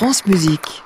[0.00, 0.82] France Musique.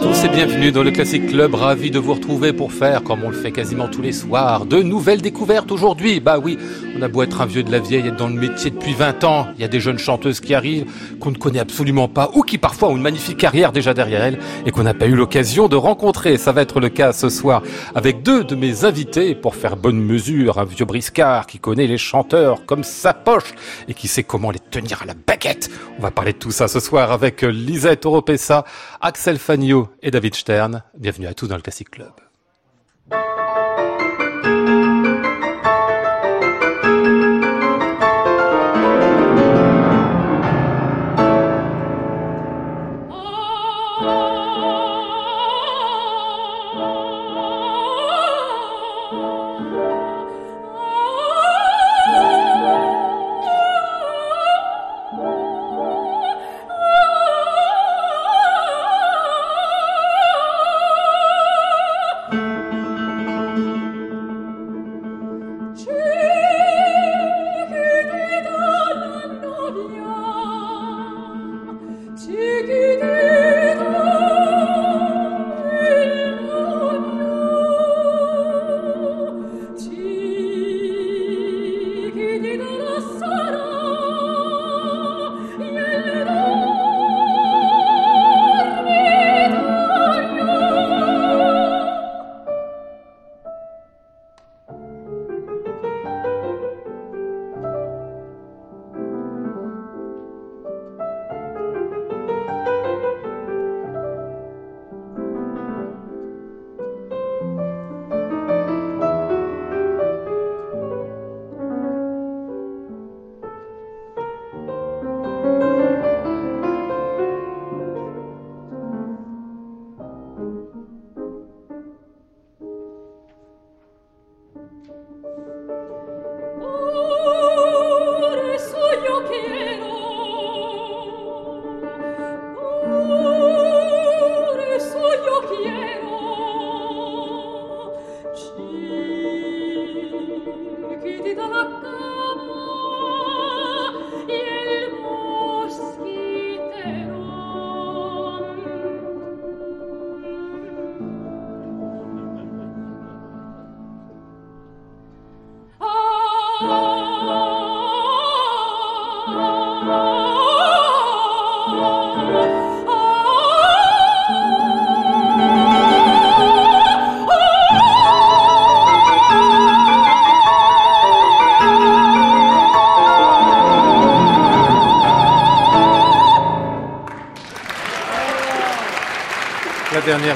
[0.00, 1.54] Tous et bienvenue dans le Classic Club.
[1.54, 4.82] Ravi de vous retrouver pour faire, comme on le fait quasiment tous les soirs, de
[4.82, 6.20] nouvelles découvertes aujourd'hui.
[6.20, 6.56] Bah oui,
[6.96, 9.24] on a beau être un vieux de la vieille, être dans le métier depuis 20
[9.24, 10.86] ans, il y a des jeunes chanteuses qui arrivent,
[11.18, 14.38] qu'on ne connaît absolument pas, ou qui parfois ont une magnifique carrière déjà derrière elles,
[14.66, 16.38] et qu'on n'a pas eu l'occasion de rencontrer.
[16.38, 17.62] Ça va être le cas ce soir
[17.94, 20.58] avec deux de mes invités pour faire bonne mesure.
[20.58, 23.52] Un vieux briscard qui connaît les chanteurs comme sa poche
[23.88, 25.70] et qui sait comment les tenir à la baguette.
[25.98, 28.64] On va parler de tout ça ce soir avec Lisette Oropessa,
[29.00, 30.82] Axel Fagno et David Stern.
[30.96, 32.27] Bienvenue à tous dans le Classic Club.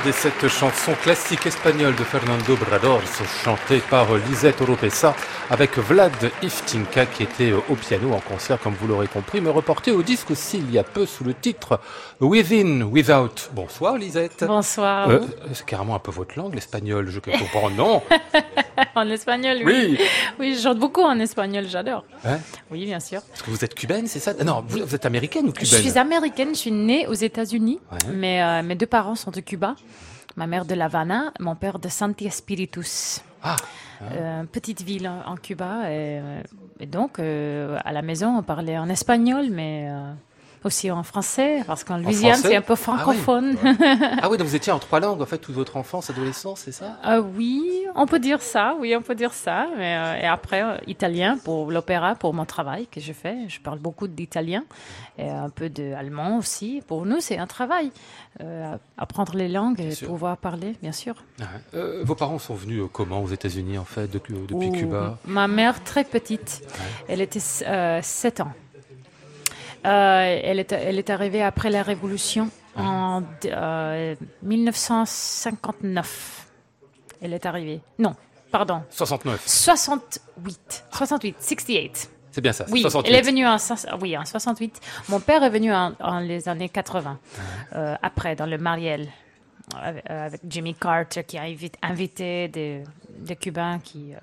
[0.04, 3.02] Des sept chansons classiques espagnoles de Fernando Bradors,
[3.44, 5.14] chantées par Lisette Oropesa,
[5.48, 9.92] avec Vlad Iftinka qui était au piano en concert, comme vous l'aurez compris, mais reporté
[9.92, 11.78] au disque aussi il y a peu sous le titre
[12.20, 13.50] Within, Without.
[13.52, 14.42] Bonsoir Lisette.
[14.44, 15.08] Bonsoir.
[15.08, 15.20] Euh,
[15.52, 17.70] c'est carrément un peu votre langue, l'espagnol, je comprends.
[17.70, 18.02] Non
[18.96, 19.72] en espagnol, oui.
[19.98, 19.98] Oui
[20.38, 22.04] Oui, je chante beaucoup en espagnol, j'adore.
[22.24, 22.38] Hein
[22.70, 23.20] Oui, bien sûr.
[23.22, 24.32] Parce que vous êtes cubaine, c'est ça?
[24.44, 27.80] Non, vous, vous êtes américaine ou Je cubaine suis américaine, je suis née aux États-Unis,
[27.90, 27.98] Ouais.
[28.14, 29.74] mais euh, mes deux parents sont de Cuba.
[30.36, 33.20] Ma mère de La Habana, mon père de Santi Espiritus.
[33.42, 33.56] Ah,
[34.10, 35.82] Euh, petite ville en, Cuba.
[35.84, 36.40] Et, euh,
[36.80, 39.88] et donc, euh, à la maison, on parlait en espagnol, mais
[40.64, 42.82] aussi en français, parce qu'en Louisiane, c'est un peu Ah oui.
[42.82, 43.56] francophone.
[44.22, 46.72] ah oui, donc vous étiez en trois langues en fait toute votre enfance, adolescence, c'est
[46.72, 46.98] ça?
[47.02, 47.62] Ah oui,
[47.94, 49.66] on peut dire ça, oui, on peut dire ça.
[49.76, 53.36] Mais, euh, et après, euh, italien pour l'opéra, pour mon travail que je fais.
[53.48, 54.64] Je parle beaucoup d'italien
[55.18, 56.82] et un peu d'allemand aussi.
[56.86, 57.90] Pour nous, c'est un travail.
[58.40, 60.08] Euh, apprendre les langues et sûr.
[60.08, 61.14] pouvoir parler, bien sûr.
[61.38, 61.44] Ouais.
[61.74, 64.34] Euh, Vos parents sont venus euh, comment aux États-Unis en fait depuis,
[64.72, 65.18] Cuba?
[65.26, 66.62] Ma mère, très petite,
[67.08, 68.52] elle était euh, 7 ans.
[69.84, 76.46] Euh, elle, est, elle est arrivée après la Révolution en euh, 1959.
[77.20, 77.80] Elle est arrivée.
[77.98, 78.14] Non,
[78.50, 79.42] pardon, 69.
[79.46, 80.84] 68.
[80.90, 82.10] 68, 68.
[82.32, 82.64] C'est bien ça.
[82.70, 83.10] Oui, 68.
[83.10, 83.58] elle est venue en,
[84.00, 84.80] oui, en 68.
[85.10, 87.18] Mon père est venu en, en les années 80,
[87.74, 89.08] euh, après, dans le Mariel,
[89.78, 91.42] avec, euh, avec Jimmy Carter, qui a
[91.82, 92.84] invité, des,
[93.18, 94.18] des Cubains qui, euh,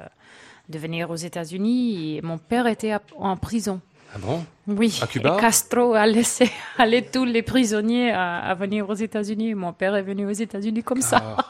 [0.70, 2.20] de venir aux États-Unis.
[2.24, 3.80] Mon père était en prison.
[4.14, 8.54] Ah bon Oui, À Cuba et Castro a laissé aller tous les prisonniers à, à
[8.56, 9.54] venir aux États-Unis.
[9.54, 11.36] Mon père est venu aux États-Unis comme ça.
[11.38, 11.46] Ah,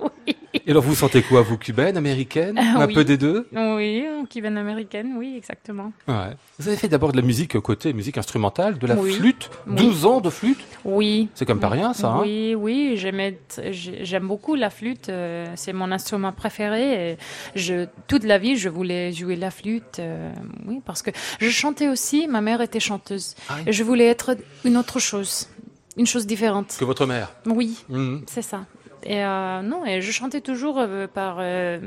[0.00, 0.08] ah.
[0.66, 2.94] Et alors vous vous sentez quoi, vous cubaine, américaine, Ah, un oui.
[2.94, 3.46] peu des deux?
[3.52, 4.04] Oui,
[4.40, 5.92] viennent américaine, oui, exactement.
[6.08, 6.30] Ouais.
[6.58, 9.12] Vous avez fait d'abord de la musique côté musique instrumentale, de la Oui.
[9.12, 9.76] flûte, Oui.
[9.76, 10.58] 12 ans de flûte?
[10.84, 11.28] Oui.
[11.34, 12.08] C'est comme pas rien ça.
[12.08, 12.20] hein?
[12.22, 15.08] Oui, oui, j'aime beaucoup la flûte.
[15.08, 17.12] euh, c'est mon instrument préféré.
[17.12, 17.18] et
[17.54, 19.98] je, toute la vie, je voulais jouer la flûte.
[19.98, 20.32] euh,
[20.66, 22.26] oui, parce que je chantais aussi.
[22.26, 23.34] Ma mère était chanteuse.
[23.48, 23.56] Ah.
[23.66, 25.48] Et je voulais être une autre chose,
[25.96, 26.74] une chose différente.
[26.78, 27.32] Que votre mère?
[27.46, 28.22] Oui, Mhm.
[28.26, 28.64] c'est ça.
[29.04, 31.78] Et euh, non, et je chantais toujours euh, par euh,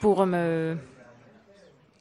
[0.00, 0.76] pour me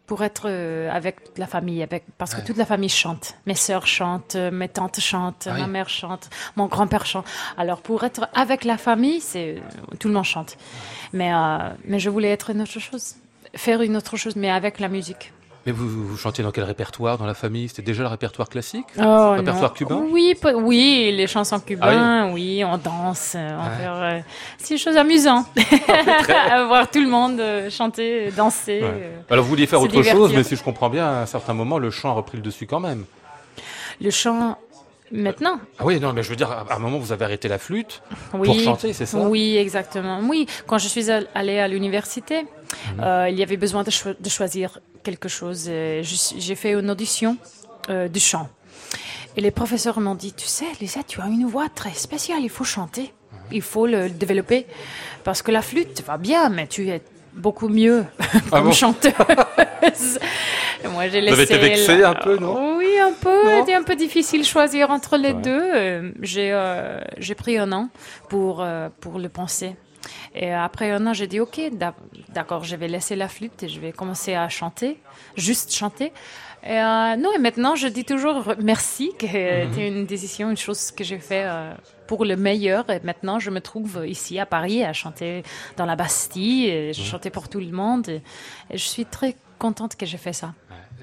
[0.05, 0.49] pour être
[0.89, 2.41] avec la famille, avec parce Ouais.
[2.41, 3.35] que toute la famille chante.
[3.45, 5.61] Mes sœurs chantent, mes tantes chantent, Ah oui.
[5.61, 7.25] ma mère chante, mon grand-père chante.
[7.57, 9.61] Alors pour être avec la famille, c'est
[9.99, 10.57] tout le monde chante.
[11.11, 13.15] Mais euh, mais je voulais être une autre chose,
[13.53, 15.33] faire une autre chose, mais avec la musique.
[15.67, 17.67] Mais vous, vous chantiez dans quel répertoire dans la famille?
[17.67, 18.85] C'était déjà le répertoire classique?
[18.97, 19.75] Oh, Répertoire non.
[19.75, 20.01] cubain?
[20.09, 22.63] Oui, oui, les chansons cubaines, oui?
[22.63, 23.85] on danse, on Ah ouais.
[24.13, 24.19] euh,
[24.59, 25.45] c'est des choses amusantes.
[26.49, 28.79] à voir tout le monde euh, chanter, danser.
[28.81, 28.87] Ouais.
[28.93, 29.19] euh.
[29.29, 31.79] Alors vous vouliez faire autre chose, mais si je comprends bien, à un certain moment,
[31.79, 33.03] le chant a repris le dessus quand même.
[33.99, 34.57] Le chant,
[35.11, 37.57] maintenant, Ah oui, non, mais je veux dire, à un moment, vous avez arrêté la
[37.57, 38.01] flûte
[38.33, 38.47] oui.
[38.47, 39.17] pour chanter, c'est ça?
[39.17, 40.21] Oui, exactement.
[40.23, 42.45] Oui, quand je suis al- allée à l'université,
[42.95, 43.03] Mhm.
[43.03, 45.69] euh, il y avait besoin de, cho- de choisir quelque chose.
[46.37, 47.37] J'ai fait une audition
[47.89, 48.49] euh, du chant.
[49.35, 52.49] Et les professeurs m'ont dit, tu sais, Lisa, tu as une voix très spéciale, il
[52.49, 53.37] faut chanter, Mhm.
[53.51, 54.65] il faut le développer.
[55.23, 57.01] Parce que la flûte va bien, mais tu es
[57.33, 58.71] beaucoup mieux Ah comme bon?
[58.71, 59.13] chanteuse.
[60.83, 62.77] Et moi, j'ai Vous avez été vexée la- un peu, non?
[62.77, 63.59] Oui, un peu.
[63.59, 65.41] C'était un peu difficile de choisir entre les Ouais.
[65.41, 65.69] deux.
[65.75, 67.89] Euh, J'ai euh, j'ai pris un an
[68.29, 69.75] pour, euh, pour le penser.
[70.35, 71.95] Et après un an, j'ai dit, OK, d'ac-
[72.29, 74.99] d'accord, je vais laisser la flûte et je vais commencer à chanter,
[75.35, 76.11] juste chanter.
[76.63, 80.91] Et, euh, non, et maintenant, je dis toujours merci, que c'était une décision, une chose
[80.91, 81.73] que j'ai fait euh,
[82.07, 82.89] pour le meilleur.
[82.89, 85.43] Et maintenant, je me trouve ici à Paris à chanter
[85.77, 86.67] dans la Bastille.
[86.67, 88.09] Et je chantais pour tout le monde.
[88.09, 88.21] Et,
[88.71, 90.53] et je suis très contente que j'ai fait ça.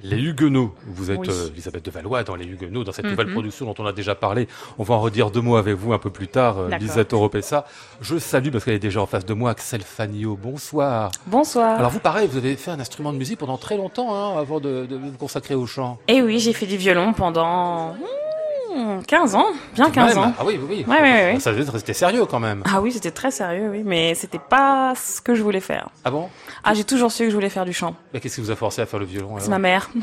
[0.03, 1.29] Les Huguenots, vous êtes Oui.
[1.31, 3.13] euh, Elisabeth de Valois dans Les Huguenots, dans cette Mhm.
[3.13, 4.49] nouvelle production dont on a déjà parlé.
[4.79, 6.87] On va en redire deux mots avec vous un peu plus tard, euh, D'accord.
[6.87, 7.65] Lisa Toropessa.
[8.03, 10.37] Je salue, parce qu'elle est déjà en face de moi, Axel Fanio.
[10.41, 11.11] Bonsoir.
[11.27, 11.79] Bonsoir.
[11.79, 14.61] Alors vous, pareil, vous avez fait un instrument de musique pendant très longtemps, hein, avant
[14.61, 15.99] de, de vous consacrer au chant.
[16.07, 17.99] Et oui, j'ai fait du violon pendant hmm,
[19.07, 20.33] 15 ans, bien 15 Même ans.
[20.39, 20.85] Ah oui, oui, oui.
[20.89, 21.41] Ouais, ouais, ouais.
[21.41, 22.63] Ça devait être resté sérieux quand même.
[22.73, 25.89] Ah oui, c'était très sérieux, oui, mais c'était pas ce que je voulais faire.
[26.05, 26.29] Ah bon?
[26.63, 27.95] Ah, j'ai toujours su que je voulais faire du chant.
[28.13, 29.91] Mais qu'est-ce qui vous a forcé à faire le violon C'est ma mère.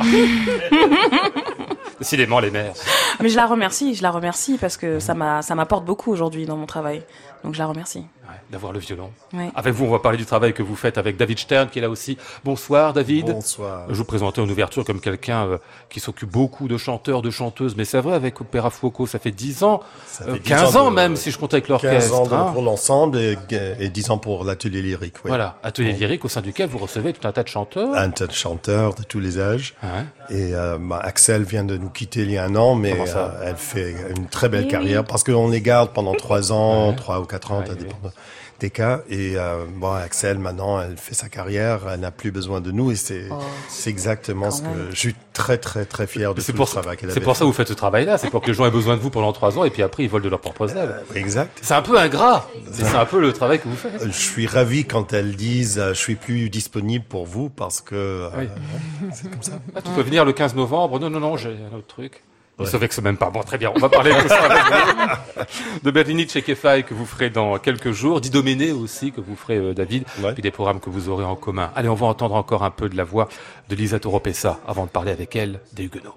[1.99, 2.73] Décidément, les mères.
[3.21, 6.45] Mais je la remercie, je la remercie parce que ça m'a, ça m'apporte beaucoup aujourd'hui
[6.47, 7.03] dans mon travail.
[7.43, 8.05] Donc je la remercie.
[8.51, 9.11] D'avoir le violon.
[9.33, 9.49] Ouais.
[9.55, 11.81] Avec vous, on va parler du travail que vous faites avec David Stern, qui est
[11.81, 12.17] là aussi.
[12.43, 13.27] Bonsoir, David.
[13.27, 13.85] Bonsoir.
[13.89, 15.57] Je vous présentais en ouverture comme quelqu'un euh,
[15.89, 19.31] qui s'occupe beaucoup de chanteurs, de chanteuses, mais c'est vrai, avec Opéra Fuoco, ça fait
[19.31, 19.79] 10 ans,
[20.23, 22.13] euh, fait 10 15 ans, de- même, si je compte avec 15 l'orchestre.
[22.19, 22.49] ans de- hein.
[22.53, 23.37] pour l'ensemble et,
[23.79, 25.15] et 10 ans pour l'atelier lyrique.
[25.23, 25.29] Oui.
[25.29, 27.95] Voilà, atelier lyrique au sein duquel vous recevez tout un tas de chanteurs.
[27.95, 29.75] Un tas de chanteurs de tous les âges.
[29.81, 29.89] Ouais.
[30.35, 33.29] Et euh, bah, Axel vient de nous quitter il y a un an, mais euh,
[33.45, 36.95] elle fait une très belle Oui, carrière parce qu'on les garde pendant trois ans, Ouais.
[36.97, 37.85] trois ou quatre ans, Ouais, ça oui.
[37.85, 37.95] dépend
[38.63, 42.91] Et euh, bon, Axel maintenant, elle fait sa carrière, elle n'a plus besoin de nous
[42.91, 43.35] et c'est Oh,
[43.69, 46.69] c'est exactement ce que je suis très très très fier de C'est tout pour, le
[46.71, 48.47] ça, travail qu'elle c'est avait pour ça que vous faites ce travail-là, c'est pour que
[48.47, 50.29] les gens aient besoin de vous pendant 3 ans et puis après ils volent de
[50.29, 50.95] leurs propres ailes.
[51.11, 51.57] Euh, Exact.
[51.61, 54.03] C'est un peu ingrat, c'est c'est un peu le travail que vous faites.
[54.05, 57.95] Je suis ravi quand elles disent euh, je suis plus disponible pour vous parce que
[57.95, 58.47] euh, Oui.
[59.13, 59.53] c'est comme ça.
[59.75, 60.99] Ah, tu peux venir le 15 novembre.
[60.99, 62.23] Non, non, non, j'ai un autre truc.
[62.61, 62.69] Ouais.
[62.69, 63.29] se vexent même pas.
[63.29, 63.71] Bon, très bien.
[63.75, 65.43] On va parler de ça avec vous.
[65.83, 68.21] De Bernini Tchekefai que vous ferez dans quelques jours.
[68.21, 70.05] D'Idoménée aussi que vous ferez, euh, David.
[70.21, 70.33] Ouais.
[70.33, 71.71] Puis des programmes que vous aurez en commun.
[71.75, 73.27] Allez, on va entendre encore un peu de la voix
[73.69, 76.15] de Lisa Toropessa avant de parler avec elle des Huguenots.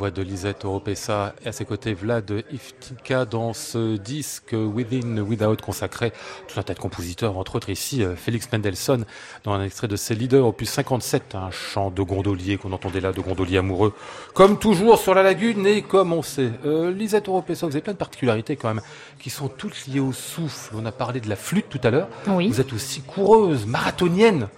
[0.00, 5.56] Voix de Lisette Oropesa et à ses côtés Vlad Iftika dans ce disque Within Without
[5.56, 6.14] consacré
[6.48, 9.04] tout un tas de compositeurs, entre autres ici euh, Félix Mendelssohn
[9.44, 13.12] dans un extrait de ses leaders opus 57, un chant de gondolier qu'on entendait là,
[13.12, 13.92] de gondolier amoureux,
[14.32, 16.50] comme toujours sur la lagune et comme on sait.
[16.64, 18.82] Euh, Lisette Oropesa, vous avez plein de particularités quand même
[19.18, 20.76] qui sont toutes liées au souffle.
[20.78, 22.08] On a parlé de la flûte tout à l'heure.
[22.26, 22.48] Oui.
[22.48, 24.48] Vous êtes aussi coureuse, marathonienne.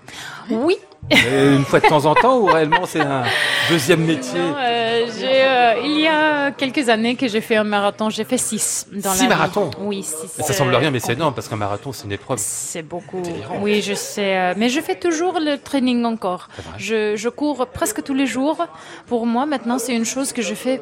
[0.50, 0.76] Oui.
[1.10, 3.24] Une fois de temps en temps ou réellement c'est un
[3.68, 8.08] deuxième métier Non, euh, euh, il y a quelques années que j'ai fait un marathon.
[8.08, 9.28] J'ai fait six dans Six la vie.
[9.28, 10.28] marathons Oui, six.
[10.42, 12.38] Ça semble euh, rien, mais c'est énorme parce qu'un marathon, c'est une épreuve.
[12.40, 13.20] C'est beaucoup.
[13.60, 14.36] Oui, je sais.
[14.38, 16.48] euh, Mais je fais toujours le training encore.
[16.78, 18.64] Je, je cours presque tous les jours.
[19.06, 20.80] Pour moi, maintenant, c'est une chose que je fais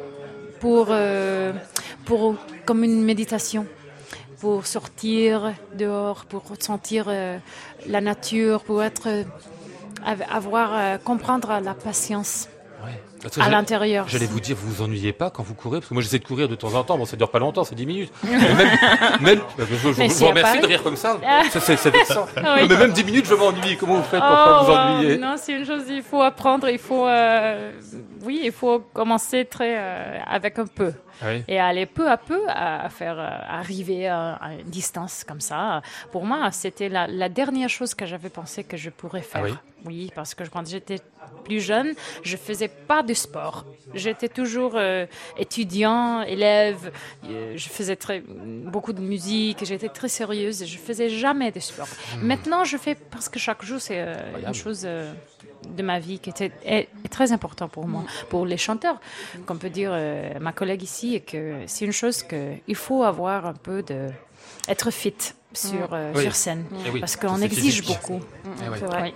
[0.60, 1.52] pour, euh,
[2.04, 2.36] pour
[2.66, 3.66] comme une méditation.
[4.40, 7.36] Pour sortir dehors, pour ressentir euh,
[7.86, 9.22] la nature, pour être, euh,
[10.04, 12.49] avoir, euh, comprendre la patience
[12.83, 12.99] Ouais.
[13.23, 14.09] Parce que à l'intérieur.
[14.09, 16.25] J'allais vous dire, vous vous ennuyez pas quand vous courez Parce que moi, j'essaie de
[16.25, 16.97] courir de temps en temps.
[16.97, 18.12] Bon, ça dure pas longtemps, c'est 10 minutes.
[18.25, 18.69] Mais même,
[19.21, 21.19] même, je, je- je Mais vous remercie de rire comme ça.
[21.50, 22.25] C'est vexant.
[22.42, 23.76] Mais même 10 minutes, je m'ennuie.
[23.78, 24.78] Comment vous faites pour pas Oh, vous wow.
[24.78, 27.71] ennuyer Non, c'est une chose, il faut apprendre, il faut, euh,
[28.25, 31.44] oui, il faut commencer très euh, avec un peu oui.
[31.48, 35.82] et aller peu à peu à, faire euh, arriver à, une distance comme ça.
[36.12, 39.44] Pour moi, c'était la, la dernière chose que j'avais pensé que je pourrais faire.
[39.44, 40.98] Ah oui parce que quand j'étais
[41.44, 43.64] plus jeune, je faisais pas de sport.
[43.94, 45.06] J'étais toujours euh,
[45.38, 46.92] étudiant, élève.
[47.28, 49.64] euh, je faisais très beaucoup de musique.
[49.64, 50.64] J'étais très sérieuse.
[50.64, 51.88] Je faisais jamais de sport.
[52.22, 54.14] Maintenant, je fais parce que chaque jour, c'est euh,
[54.46, 54.86] une chose
[55.68, 58.96] de ma vie qui était est, est très important pour moi, pour les chanteurs.
[59.46, 63.02] Comme peut dire euh, ma collègue ici, et que c'est une chose que il faut
[63.02, 64.08] avoir un peu de
[64.68, 65.14] être fit
[65.52, 66.22] sur euh, Oui.
[66.22, 67.86] sur scène, Eh oui, parce qu'on exige physique.
[67.88, 68.14] beaucoup.
[68.14, 68.78] Ouais.
[68.78, 69.02] C'est vrai.
[69.02, 69.14] Oui.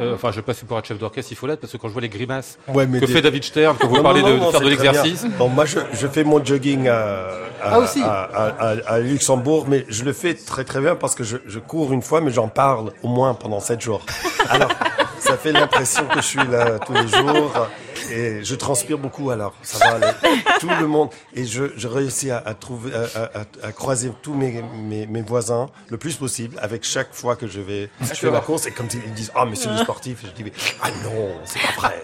[0.00, 1.76] Euh, enfin, je sais pas si pour être chef d'orchestre, il faut l'être, parce que
[1.78, 4.02] quand je vois les grimaces Ouais, mais que des- fait David Stern, que vous Non,
[4.02, 5.24] parlez non, de, non, de faire de l'exercice.
[5.38, 7.28] Bon, moi, je, je fais mon jogging à, à,
[7.62, 11.14] Ah, aussi à, à- à- à Luxembourg, mais je le fais très très bien parce
[11.14, 14.04] que je, je cours une fois, mais j'en parle au moins pendant sept jours.
[14.50, 14.70] Alors,
[15.32, 17.52] ça fait l'impression que je suis là tous les jours
[18.10, 19.30] et je transpire beaucoup.
[19.30, 20.12] Alors, ça va aller.
[20.60, 24.12] Tout le monde et je, je réussis à, à trouver, à, à- à- à croiser
[24.20, 27.88] tous mes, mes, mes voisins le plus possible avec chaque fois que je vais.
[28.02, 30.52] Je fais ma course et comme ils disent ah mais c'est le sportif, je dis
[30.82, 32.02] ah non c'est pas vrai.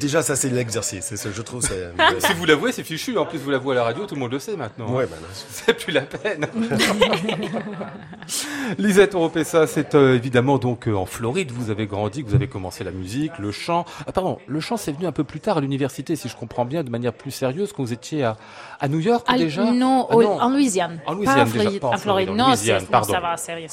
[0.00, 1.04] Déjà, ça, c'est l'exercice.
[1.04, 1.90] C'est ce- Je trouve c'est.
[2.20, 3.16] Si vous l'avouez, c'est fichu.
[3.18, 4.88] En plus, vous l'avouez à la radio, tout le monde le sait maintenant.
[4.90, 5.16] Ouais, non.
[5.50, 6.46] C'est plus la peine.
[8.78, 11.50] Lisette Oropesa, c'est euh, évidemment donc euh, en Floride.
[11.50, 13.84] Vous avez grandi, que vous avez commencé la musique, le chant.
[14.06, 16.64] Ah, pardon, le chant, c'est venu un peu plus tard à l'université, si je comprends
[16.64, 18.36] bien, de manière plus sérieuse, quand vous étiez à,
[18.80, 19.64] à New York Ah, déjà?
[19.72, 20.40] non, Ah, au- non.
[20.40, 21.00] en Louisiane.
[21.06, 21.80] En Pas Louisiane, en déjà, Floride.
[21.80, 22.28] pas en en Floride.
[22.30, 23.12] Non, Louisiane, c'est- non, pardon.
[23.12, 23.66] ça va, c'est rien,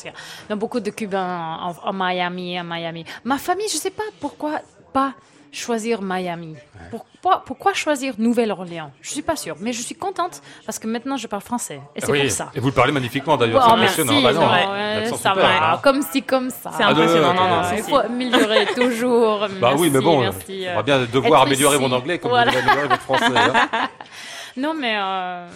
[0.50, 0.56] rien.
[0.56, 3.06] Beaucoup de Cubains en, en Miami, à Miami.
[3.26, 4.62] Ma famille, je sais pas pourquoi
[4.94, 5.14] pas
[5.56, 6.56] choisir Miami.
[6.92, 8.92] Pourquoi, pourquoi choisir Nouvelle-Orléans?
[9.02, 12.02] Je suis pas sûre, mais je suis contente parce que maintenant je parle français et
[12.02, 12.52] c'est Ah oui, pour ça.
[12.54, 14.22] Et vous le parlez magnifiquement d'ailleurs, Oh, c'est merci, impressionnant.
[14.22, 14.34] Bah
[14.66, 14.72] non,
[15.02, 15.80] ouais, ça super, va, hein.
[15.82, 16.72] comme si, comme ça.
[16.78, 17.34] C'est Ah, impressionnant.
[17.34, 17.90] non, Non, non, Il si.
[17.90, 19.48] faut améliorer toujours.
[19.62, 21.84] Bah oui, mais bon, merci, on euh, va bien devoir améliorer ici.
[21.88, 22.52] mon anglais comme Voilà.
[22.52, 23.26] vous avez amélioré votre français.
[23.36, 23.88] hein.
[24.58, 25.48] Non, mais euh,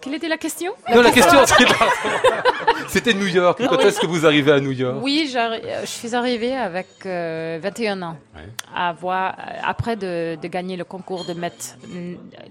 [0.00, 0.72] quelle était la question?
[0.94, 1.38] Non, la question,
[2.88, 3.60] c'était New York.
[3.68, 3.84] Quand oui.
[3.84, 4.98] est-ce que vous arrivez à New York?
[5.02, 8.16] Oui, euh, je suis arrivée avec euh, 21 ans.
[8.34, 8.42] Ouais.
[8.74, 11.52] À voir, euh, après de, de gagner le concours de Met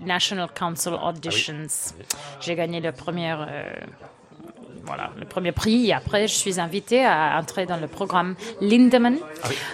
[0.06, 1.68] National Council Ah Auditions,
[2.40, 3.64] j'ai gagné le premier, euh,
[4.86, 5.88] voilà, le premier prix.
[5.88, 9.18] Et après, je suis invitée à entrer dans le programme Lindemann,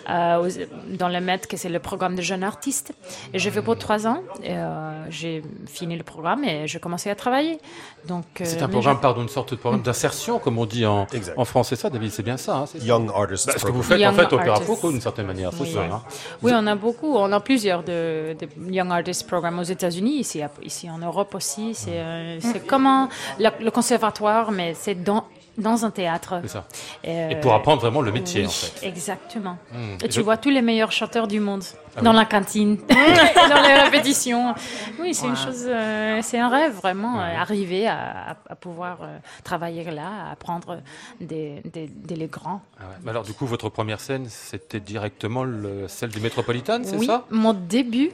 [0.08, 0.50] Ah euh,
[0.90, 2.94] dans le Met, que c'est le programme de jeunes artistes.
[3.34, 4.22] Et j'ai fait pour trois ans.
[4.46, 7.60] Euh, j'ai fini le programme et j'ai commencé à travailler.
[8.08, 10.86] Donc, C'est euh, un mais programme, pardon, une sorte de programme d'insertion, comme on dit
[10.86, 11.76] en, en français.
[11.76, 12.58] Ça, David, c'est bien ça.
[12.58, 12.80] Hein, c'est.
[12.84, 13.48] Young Artist.
[13.48, 14.68] Bah, ce que vous faites, en fait, Opéra artists.
[14.76, 15.74] Coco, d'une certaine manière, c'est Oui.
[15.74, 15.82] ça.
[15.82, 16.02] hein.
[16.42, 17.16] Oui, on a beaucoup.
[17.18, 21.74] On a plusieurs de, de Young Artist Programmes aux États-Unis, ici, ici en Europe aussi.
[21.74, 23.10] C'est euh, c'est comme un-
[23.40, 25.26] le, le conservatoire, mais c'est dans,
[25.58, 26.40] dans un théâtre.
[26.44, 26.66] C'est ça.
[27.08, 28.86] Euh, Et pour apprendre vraiment le métier, oui, en fait.
[28.88, 29.58] Exactement.
[29.72, 29.96] Hmm.
[30.04, 31.64] Et tu Je- vois tous les meilleurs chanteurs du monde
[31.96, 32.18] Ah dans oui.
[32.18, 34.54] la cantine, dans les répétitions.
[35.00, 39.84] Oui, c'est une chose, euh, c'est un rêve vraiment, euh, arriver à, pouvoir euh, travailler
[39.86, 40.82] là, à apprendre
[41.20, 42.62] des, des, des les grands.
[42.80, 42.96] Ah ouais.
[43.04, 47.08] Mais alors, du coup, votre première scène, c'était directement le- celle du Metropolitan, c'est oui,
[47.08, 47.26] ça?
[47.32, 48.12] mon début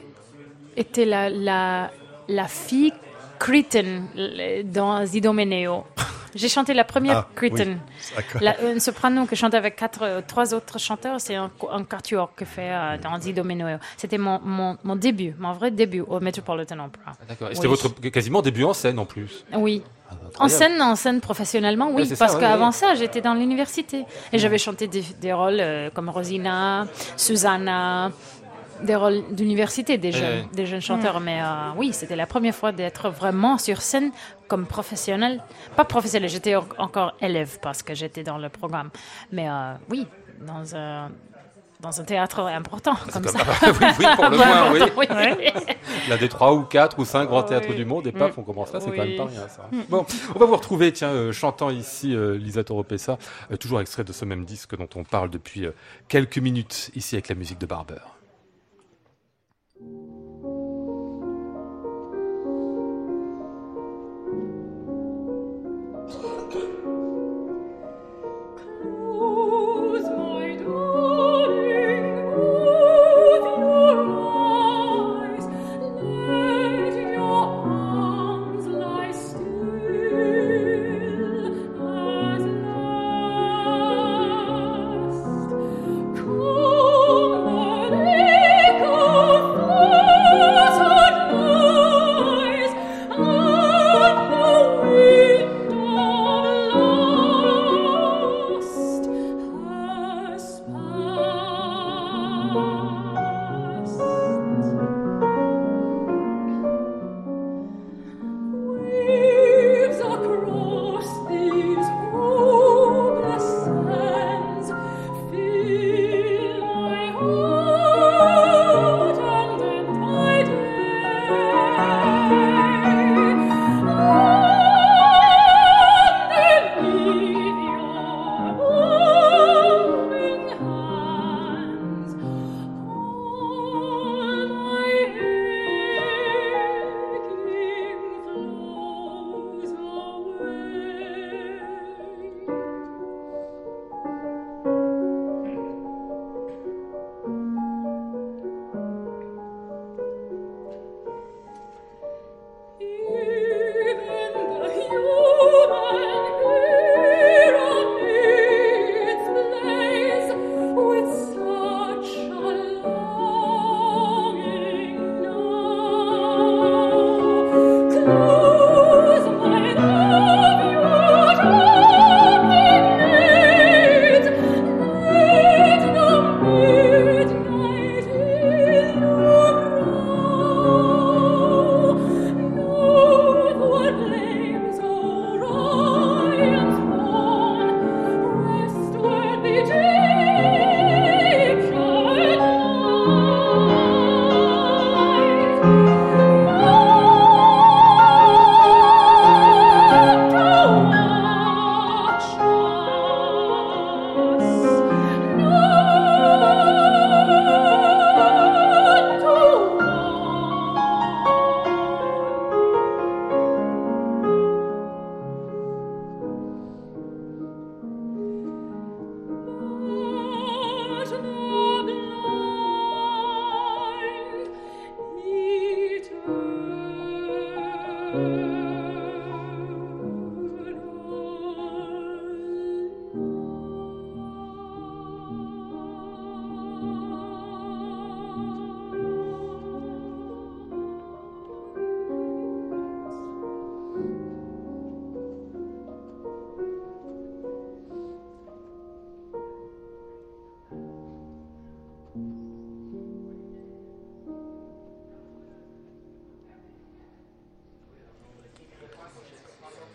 [0.76, 1.90] était la, la,
[2.28, 2.92] la fille
[3.38, 5.84] Cretin le- dans Zidomeneo.
[6.34, 7.64] J'ai chanté la première Ah, Cretin.
[7.64, 7.76] oui.
[8.16, 8.40] D'accord.
[8.42, 12.34] La, un soprano que chante avec quatre, euh, trois autres chanteurs, c'est un, un quatuor
[12.34, 13.78] que fait euh, Zidomeneo.
[13.96, 17.12] C'était mon, mon, mon début, mon vrai début au Metropolitan Opera.
[17.12, 17.50] Ah, D'accord.
[17.50, 17.76] Et c'était Oui.
[17.80, 19.44] votre quasiment début en scène, en plus.
[19.54, 19.82] Oui.
[20.10, 20.14] Ah,
[20.44, 22.72] En scène, en scène professionnellement, oui, Ouais, c'est ça, parce ouais, qu'avant ouais.
[22.72, 26.86] ça, j'étais dans l'université et j'avais chanté des, des rôles euh, comme Rosina,
[27.16, 28.10] Susanna,
[28.82, 31.20] des rôles d'université des jeunes, des jeunes chanteurs.
[31.20, 34.10] Mais euh, oui, c'était la première fois d'être vraiment sur scène
[34.48, 35.42] comme professionnel.
[35.76, 38.90] Pas professionnel, j'étais en- encore élève parce que j'étais dans le programme.
[39.32, 40.06] Mais euh, oui,
[40.46, 41.10] dans un,
[41.80, 43.38] dans un théâtre important comme ça.
[43.62, 44.80] oui, oui, pour le moins, oui.
[44.96, 45.06] Oui.
[46.08, 47.48] L'un des trois ou quatre ou cinq grands Oui.
[47.48, 48.40] théâtres du monde, et paf, Mm.
[48.40, 48.96] on commence là, c'est Oui.
[48.96, 49.68] quand même pas rien, ça.
[49.88, 53.18] Bon, on va vous retrouver, tiens, euh, chantant ici euh, Lisa Toropessa,
[53.50, 55.72] euh, toujours extrait de ce même disque dont on parle depuis euh,
[56.08, 57.94] quelques minutes, ici avec la musique de Barber.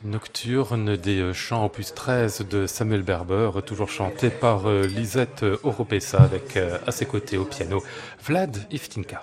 [0.03, 6.19] Nocturne des chants opus 13 de Samuel Berber, toujours chanté par euh, Lisette euh, Oropesa
[6.19, 7.83] avec euh, à ses côtés au piano
[8.25, 9.21] Vlad Iftinka.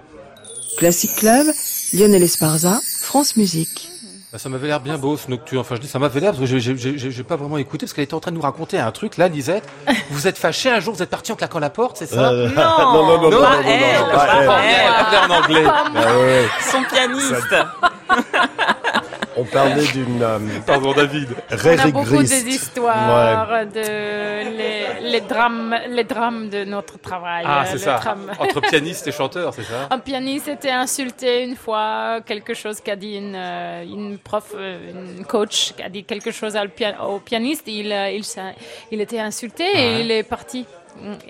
[0.77, 1.47] Classic Club,
[1.95, 3.89] Lionel Esparza, France Musique.
[4.31, 5.63] Bah, Ça m'avait l'air bien beau ce nocturne.
[5.63, 8.13] Enfin, je dis ça m'avait l'air parce que j'ai- pas vraiment écouté parce qu'elle était
[8.13, 9.65] en train de nous raconter un truc là, Lisette.
[10.11, 12.49] Vous êtes fâché un jour, vous êtes parti en claquant la porte, c'est ça Euh,
[12.51, 14.51] Non, non, non, non, non, pas non, non, elle, non, pas pas elle.
[14.69, 14.87] elle.
[14.87, 15.65] Elle parlait en anglais.
[15.97, 17.55] Ah ouais, Son pianiste.
[19.37, 21.29] On parlait d'une euh, Pardon, David.
[21.51, 27.45] On a beaucoup des histoires, de les, les drames, les drames de notre travail.
[27.47, 28.01] Ah, c'est ça.
[28.39, 32.97] Entre pianiste et chanteur, c'est ça Un pianiste était insulté une fois, quelque chose qu'a
[32.97, 37.01] dit une, euh, une prof, euh, une coach, qui a dit quelque chose au, pia-
[37.07, 37.65] au pianiste.
[37.67, 38.19] Il, euh,
[38.91, 39.81] il, était insulté Ouais.
[39.81, 40.65] et il est parti.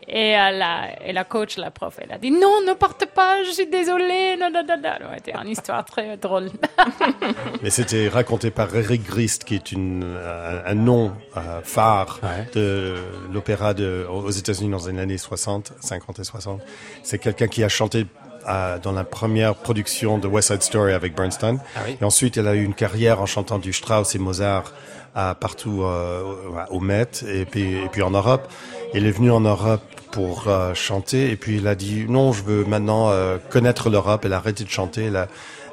[0.09, 3.43] Et euh, la, et la coach, la prof, elle a dit non, ne partez pas,
[3.45, 4.37] je suis désolée.
[4.39, 5.07] Non, non, non, non.
[5.17, 6.51] C'était une histoire très drôle.
[7.63, 12.49] Mais c'était raconté par Eric Grist, qui est une, un, un nom euh, phare Ouais.
[12.55, 12.95] de
[13.33, 16.61] l'opéra de, aux États-Unis dans les années 60, 50 et 60.
[17.03, 18.07] C'est quelqu'un qui a chanté
[18.49, 21.59] euh, dans la première production de West Side Story avec Bernstein.
[21.77, 21.97] Ah oui.
[22.01, 24.73] Et ensuite, elle a eu une carrière en chantant du Strauss et Mozart
[25.17, 26.23] euh, partout euh,
[26.71, 28.47] au- au Met et puis, et puis en Europe.
[28.95, 32.43] Elle est venue en Europe pour euh, chanter et puis elle a dit non, je
[32.43, 34.23] veux maintenant euh, connaître l'Europe.
[34.25, 35.05] Elle a arrêté de chanter.
[35.07, 35.29] Elle, a-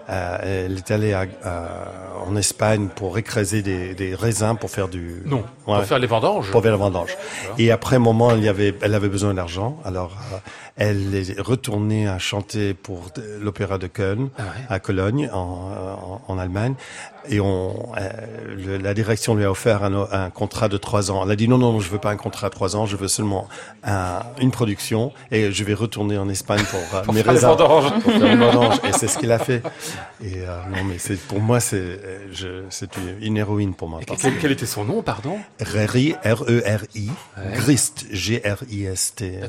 [0.10, 4.90] euh, elle est allée à- à- en Espagne pour écraser des, des raisins pour faire
[4.90, 5.78] du Non, Ouais.
[5.78, 6.52] pour faire les vendanges.
[6.52, 7.16] pour faire la vendange.
[7.58, 9.78] Et après un moment, elle, y avait, elle avait besoin d'argent.
[9.86, 10.38] Alors, euh,
[10.76, 14.48] elle est retournée à chanter pour de- l'opéra de Köln, Ah ouais.
[14.70, 16.74] à Cologne, en, en, en Allemagne.
[17.30, 18.10] Et on, euh,
[18.56, 21.24] le- la direction lui a offert un, un contrat de trois ans.
[21.26, 23.08] Elle a dit non, non, je veux pas un contrat de trois ans, je veux
[23.08, 23.48] seulement
[23.84, 27.56] un- une production et je vais retourner en Espagne pour, euh, Pour mes faire raisins.
[27.58, 28.78] Pour faire les vendanges.
[28.84, 29.64] Et c'est ce qu'il a fait.
[30.24, 32.00] Et euh, non, mais c'est pour moi, c'est
[32.32, 34.00] je- c'est une, une héroïne pour moi.
[34.02, 35.38] Et quel, quel était son nom, pardon?
[35.62, 37.54] Reri, R-E-R-I, Ouais.
[37.56, 39.40] Grist, G-R-I-S-T.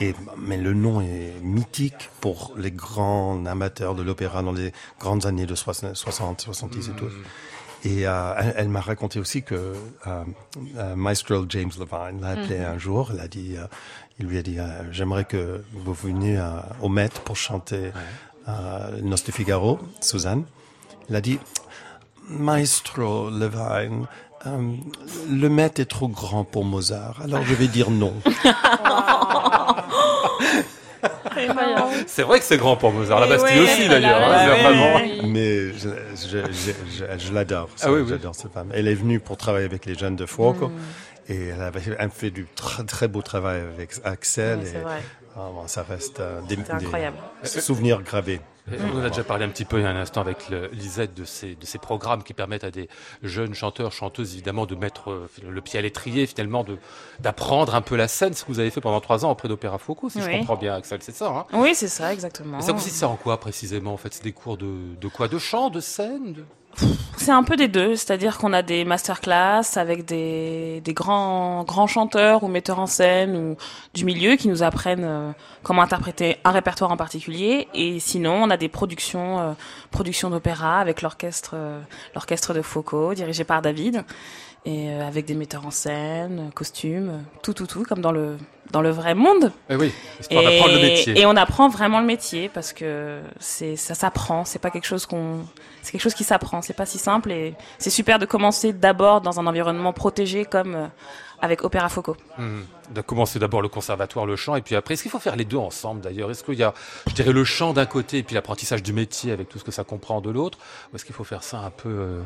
[0.00, 5.26] Et, mais le nom est mythique pour les grands amateurs de l'opéra dans les grandes
[5.26, 7.06] années de 60, 60 70 et tout.
[7.84, 9.74] Et euh, elle, elle m'a raconté aussi que euh,
[10.76, 13.10] euh, Maestro James Levine l'a appelé un jour.
[13.14, 13.64] Il a dit, euh,
[14.18, 16.50] il lui a dit, euh, j'aimerais que vous veniez euh,
[16.82, 17.90] au Met pour chanter
[18.48, 20.44] euh, Nos de Figaro, Suzanne.
[21.08, 21.38] Il a dit,
[22.28, 24.06] Maestro Levine,
[24.46, 24.74] euh,
[25.30, 28.12] le Met est trop grand pour Mozart, alors je vais dire non.
[32.06, 33.20] C'est vrai que c'est grand pour Mozart.
[33.20, 34.20] La Bastille ouais, aussi, d'ailleurs.
[34.22, 35.20] hein, oui.
[35.28, 37.68] Mais je, je, je, je, je l'adore.
[37.82, 38.06] Ah oui, oui.
[38.08, 38.70] J'adore cette femme.
[38.72, 40.70] Elle est venue pour travailler avec les jeunes de Fuoco.
[41.28, 44.58] Et elle avait elle fait du très, très beau travail avec Axel.
[44.58, 45.00] Ouais, c'est et, vrai.
[45.36, 47.16] ah, bon, ça reste euh, des, C'est incroyable.
[47.42, 48.40] des souvenirs gravés.
[48.78, 51.14] On en a déjà parlé un petit peu il y a un instant avec Lisette
[51.14, 52.88] de ces, de ces programmes qui permettent à des
[53.22, 56.78] jeunes chanteurs, chanteuses évidemment de mettre euh, le pied à l'étrier finalement, de
[57.20, 59.78] d'apprendre un peu la scène, ce que vous avez fait pendant trois ans auprès d'Opéra
[59.78, 61.28] Foucault, si je comprends bien Axel, c'est ça.
[61.28, 61.46] Hein?
[61.52, 62.58] Oui, c'est ça, exactement.
[62.58, 63.92] Et ça consiste en quoi précisément?
[63.92, 65.28] En fait C'est des cours de, de quoi?
[65.28, 66.32] De chant, de scène?
[66.32, 66.44] De...
[67.16, 71.86] C'est un peu des deux, c'est-à-dire qu'on a des masterclass avec des, des grands, grands
[71.86, 73.56] chanteurs ou metteurs en scène ou
[73.92, 77.68] du milieu qui nous apprennent euh, comment interpréter un répertoire en particulier.
[77.74, 79.52] Et sinon, on a des productions, euh,
[79.90, 81.80] productions d'opéra avec l'orchestre, euh,
[82.14, 84.04] l'orchestre de Foucault, dirigé par David,
[84.64, 88.36] et euh, avec des metteurs en scène, costumes, tout, tout, tout, comme dans le,
[88.72, 89.52] dans le vrai monde.
[89.70, 91.20] Eh oui, histoire d'apprendre le Et, métier.
[91.20, 94.44] et on apprend vraiment le métier parce que c'est ça s'apprend.
[94.44, 95.46] C'est pas quelque chose qu'on,
[95.82, 96.60] c'est quelque chose qui s'apprend.
[96.62, 100.74] C'est pas si simple et c'est super de commencer d'abord dans un environnement protégé comme
[100.74, 100.86] euh,
[101.40, 102.16] avec Opéra Foco.
[102.36, 102.60] Hmm.
[102.90, 105.46] De commencer d'abord le conservatoire, le chant, et puis après, est-ce qu'il faut faire les
[105.46, 106.30] deux ensemble d'ailleurs?
[106.30, 106.74] Est-ce qu'il y a,
[107.06, 109.70] je dirais, le chant d'un côté et puis l'apprentissage du métier avec tout ce que
[109.70, 110.58] ça comprend de l'autre?
[110.92, 112.20] Ou est-ce qu'il faut faire ça un peu euh,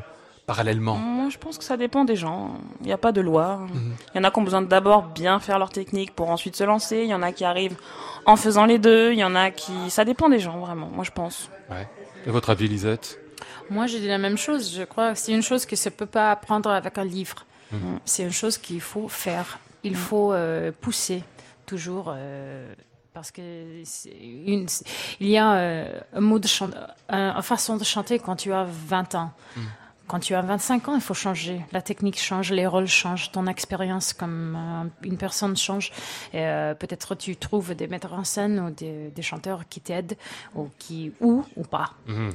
[0.47, 2.55] parallèlement Moi, je pense que ça dépend des gens.
[2.81, 3.59] Il n'y a pas de loi.
[3.73, 3.95] Mhm.
[4.15, 6.57] Il y en a qui ont besoin de d'abord bien faire leur technique pour ensuite
[6.57, 6.99] se lancer.
[7.03, 7.77] Il y en a qui arrivent
[8.27, 9.13] en faisant les deux.
[9.13, 10.89] Il y en a qui, ça dépend des gens vraiment.
[10.89, 11.49] Moi, je pense.
[11.71, 11.89] Ouais.
[12.27, 13.19] Et votre avis, Lisette?
[13.71, 14.75] Moi, je dis la même chose.
[14.75, 17.47] Je crois que c'est une chose qui ne se peut pas apprendre avec un livre.
[17.73, 17.99] Mhm.
[18.05, 19.59] C'est une chose qu'il faut faire.
[19.83, 21.23] Il faut euh, pousser
[21.67, 22.13] toujours.
[22.15, 22.73] euh,
[23.15, 24.67] parce que une,
[25.21, 26.69] il y a euh, un mot de chan-
[27.09, 29.31] un- une façon de chanter quand tu as 20 ans.
[30.07, 31.61] Quand tu as 25 ans, il faut changer.
[31.73, 35.93] La technique change, les rôles changent, ton expérience comme euh, une personne change.
[36.35, 40.17] Et, euh, Peut-être tu trouves des metteurs en scène ou des, des chanteurs qui t'aident
[40.55, 41.91] ou qui ou ou pas.
[42.07, 42.33] Mhm.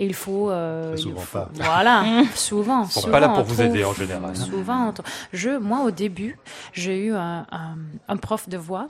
[0.00, 0.50] Et il faut.
[0.50, 1.50] euh, il souvent faut- pas.
[1.54, 2.04] Voilà,
[2.34, 2.84] souvent.
[2.86, 4.36] sont souvent, pas là pour vous trouve- aider, en général.
[4.36, 6.38] Souvent, on trouve- je, moi, au début,
[6.72, 7.76] j'ai eu un, un-
[8.08, 8.88] un prof de voix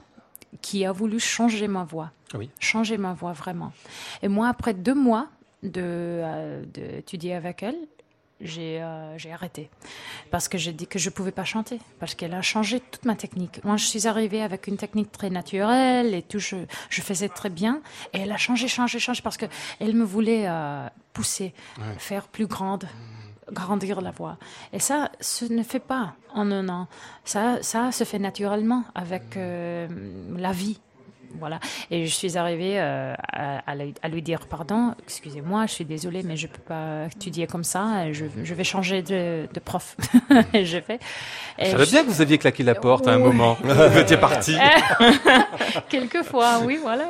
[0.62, 2.11] qui a voulu changer ma voix.
[2.35, 2.49] Oui.
[2.61, 3.73] Changer ma voix, vraiment.
[4.23, 5.27] Et moi, après deux mois
[5.62, 7.77] de, euh, d'étudier avec elle,
[8.43, 9.71] j'ai euh, j'ai arrêté
[10.31, 13.17] parce que j'ai dit que je pouvais pas chanter parce qu'elle a changé toute ma
[13.17, 13.63] technique.
[13.65, 16.57] Moi, je suis arrivée avec une technique très naturelle et tout, je,
[16.91, 17.81] je faisais très bien
[18.13, 19.47] et elle a changé, changé, changé parce que
[19.81, 21.55] elle me voulait euh, pousser,
[21.99, 22.87] faire plus grande,
[23.51, 24.39] grandir la voix.
[24.73, 26.89] Et ça, ce ne fait pas en un an.
[27.25, 29.89] Ça, ça se fait naturellement avec euh,
[30.37, 30.81] la vie.
[31.38, 31.59] Voilà.
[31.90, 36.37] Et je suis arrivée euh, à, à lui- dire pardon, excusez-moi, je suis désolée, mais
[36.37, 38.07] je peux pas étudier comme ça.
[38.07, 39.97] et Je, je vais changer de, de prof.
[40.55, 40.99] je fais.
[41.59, 43.57] Je Et savais je- bien que vous aviez claqué la porte à un moment.
[43.62, 44.57] Vous étiez parti.
[45.88, 47.05] Quelquefois, oui, voilà.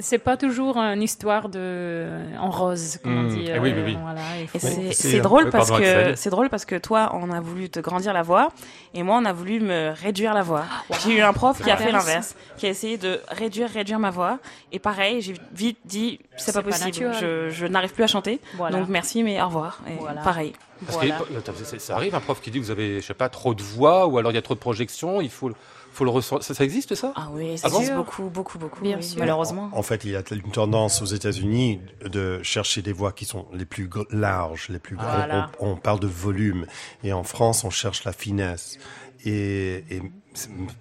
[0.00, 2.06] C'est pas toujours une histoire de
[2.38, 3.28] en rose, comme on Mm.
[3.28, 3.44] dit.
[3.48, 3.98] Eh oui, oui, euh, oui.
[4.02, 4.58] Voilà, Et faut-
[4.92, 7.80] c'est, euh, drôle oui, parce que c'est drôle parce que toi, on a voulu te
[7.80, 8.50] grandir la voix
[8.94, 10.64] et moi, on a voulu me réduire la voix.
[11.04, 12.06] J'ai eu un prof qui a fait Inverse.
[12.06, 14.38] l'inverse, qui a essayé de réduire, réduire ma voix.
[14.72, 16.86] Et pareil, j'ai vite dit, c'est pas pas possible.
[16.86, 17.14] naturel.
[17.20, 18.40] je je n'arrive plus à chanter.
[18.56, 18.78] Voilà.
[18.78, 19.80] Donc merci, mais au revoir.
[19.88, 20.22] Et Voilà.
[20.22, 20.52] pareil.
[20.86, 21.18] Parce Voilà.
[21.18, 23.52] que, ça- ça arrive, un prof qui dit que vous avez, je sais pas, trop
[23.54, 25.56] de voix, ou alors il y a trop de projections, il faut, le-
[25.92, 26.44] faut le ressentir.
[26.44, 27.12] Ça, ça existe, ça?
[27.16, 27.96] Ah oui, Ah c'est bon?
[27.96, 28.80] beaucoup, beaucoup, beaucoup.
[28.80, 29.18] Bien oui, sûr.
[29.18, 29.70] Malheureusement.
[29.72, 33.46] En fait, il y a une tendance aux États-Unis de chercher des voix qui sont
[33.52, 35.06] les plus larges, les plus grands.
[35.10, 35.50] Voilà.
[35.58, 36.66] On, on parle de volume.
[37.02, 38.78] Et en France, on cherche la finesse.
[39.28, 40.02] Et,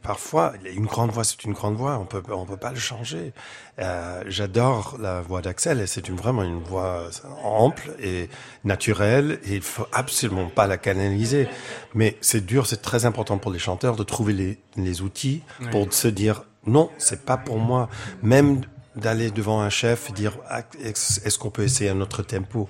[0.04, 1.98] parfois, une grande voix, c'est une grande voix.
[1.98, 3.34] On peut, on peut pas le changer.
[3.80, 5.82] Euh, J'adore la voix d'Axel.
[5.82, 7.10] et C'est une, vraiment une voix
[7.44, 8.30] ample et
[8.64, 9.40] naturelle.
[9.46, 11.48] Et il faut absolument pas la canaliser.
[11.96, 15.92] Mais c'est dur, c'est très important pour les chanteurs de trouver les, les outils pour
[15.92, 17.90] se dire non, c'est pas pour moi.
[18.22, 18.62] Même
[18.96, 22.70] d'aller devant un chef et dire Ah, est-ce qu'on peut essayer un autre tempo?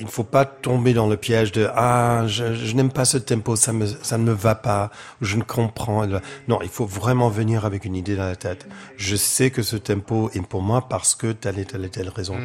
[0.00, 3.54] Il ne faut pas tomber dans le piège de ah je, n'aime pas ce tempo
[3.54, 6.06] ça me ça ne me va pas je ne comprends
[6.48, 8.66] non il faut vraiment venir avec une idée dans la tête.
[8.96, 12.08] Je sais que ce tempo est pour moi parce que telle et telle et telle
[12.08, 12.36] raison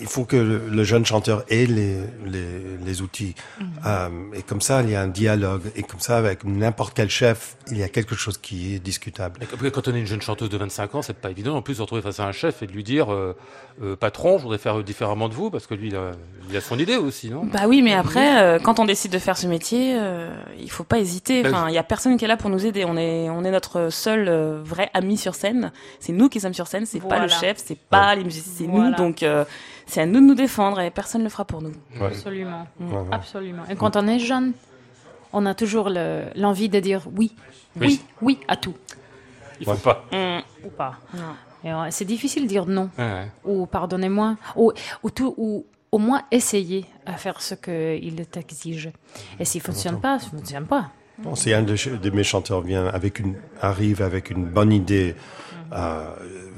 [0.00, 3.34] il faut que le, le jeune chanteur ait les, les, les outils.
[3.86, 5.62] Euh, et comme ça, il y a un dialogue.
[5.76, 9.40] Et comme ça, avec n'importe quel chef, il y a quelque chose qui est discutable.
[9.42, 11.74] Et Quand on est une jeune chanteuse de 25 ans, c'est pas évident en plus
[11.74, 13.36] de se retrouver face à un chef et de lui dire euh,
[13.82, 16.12] euh, patron, je voudrais faire différemment de vous parce que lui, il a,
[16.50, 17.44] il a son idée aussi, non?
[17.44, 20.84] Bah oui, mais après, euh, quand on décide de faire ce métier, euh, il faut
[20.84, 21.42] pas hésiter.
[21.42, 22.84] Bah Enfin, il y a personne qui est là pour nous aider.
[22.84, 25.72] On est, on est notre seul euh, vrai ami sur scène.
[26.00, 26.86] C'est nous qui sommes sur scène.
[26.86, 28.90] C'est pas le chef, c'est pas les musiciens, c'est Voilà.
[28.90, 28.96] nous.
[28.96, 29.44] Donc, euh,
[29.86, 31.72] c'est à nous de nous défendre et personne ne le fera pour nous.
[32.00, 32.06] Ouais.
[32.08, 32.66] Absolument.
[32.80, 33.06] Ouais.
[33.12, 33.62] Absolument.
[33.70, 34.52] Et quand on est jeune,
[35.32, 37.32] on a toujours le- l'envie de dire oui,
[37.76, 38.00] oui, Oui.
[38.22, 38.74] oui, à tout,
[39.60, 40.04] Il faut pas.
[40.12, 40.98] Hum, ou pas.
[41.90, 43.28] c'est difficile de dire non, Ouais, ouais.
[43.44, 48.90] ou pardonnez-moi, ou, ou, tout, ou au moins essayer à faire ce qu'il t'exige.
[49.38, 50.90] Et s'il ne fonctionne pas, ça ne fonctionne pas.
[51.18, 55.14] Bon, si un de, de mes chanteurs vient avec une, arrive avec une bonne idée,
[55.72, 56.06] euh,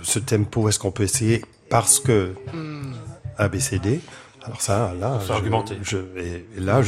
[0.02, 2.34] ce tempo, est-ce qu'on peut essayer parce que
[3.38, 4.00] ABCD
[4.44, 5.76] Alors ça, là, je- argumenter.
[5.82, 6.82] je- et, et là,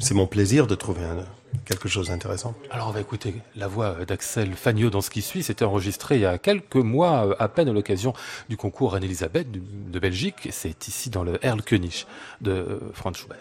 [0.00, 1.24] c'est mon plaisir de trouver un-
[1.64, 2.54] quelque chose d'intéressant.
[2.70, 5.42] Alors on va écouter la voix d'Axel Fagneux dans ce qui suit.
[5.42, 8.12] C'était enregistré il y a quelques mois euh, à peine à l'occasion
[8.48, 9.60] du concours Anne-Elisabeth de,
[9.92, 10.48] de Belgique.
[10.52, 12.06] C'est ici dans le Erlkönig
[12.40, 13.38] de euh, Franz Schubert.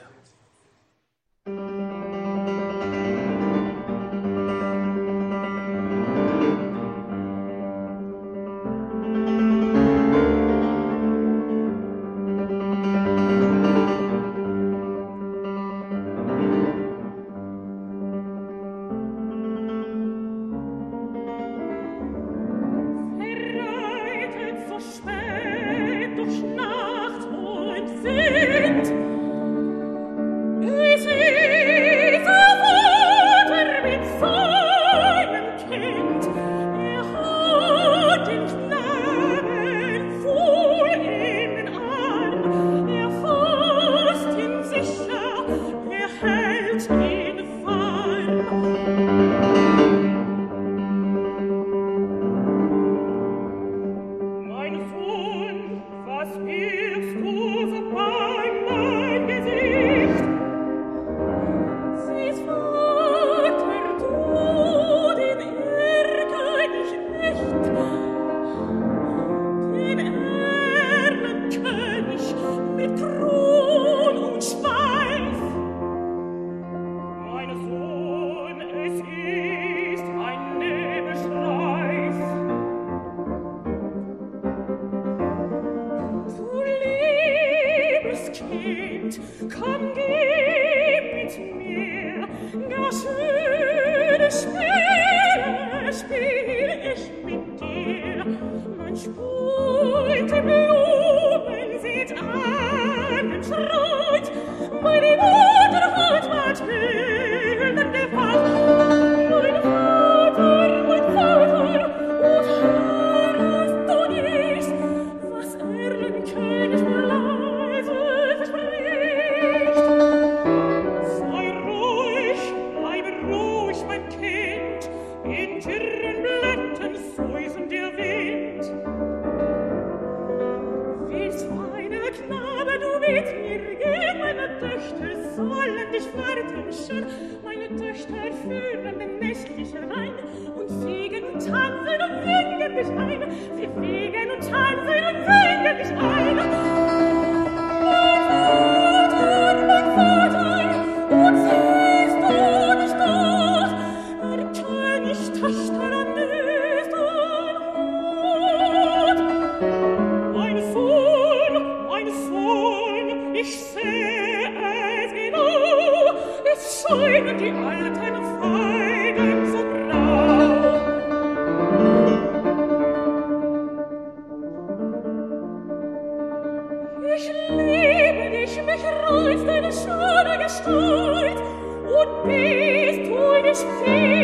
[177.15, 181.37] ich liebe dich, mich reizt deine schöne Gestalt
[181.83, 184.18] und bist du in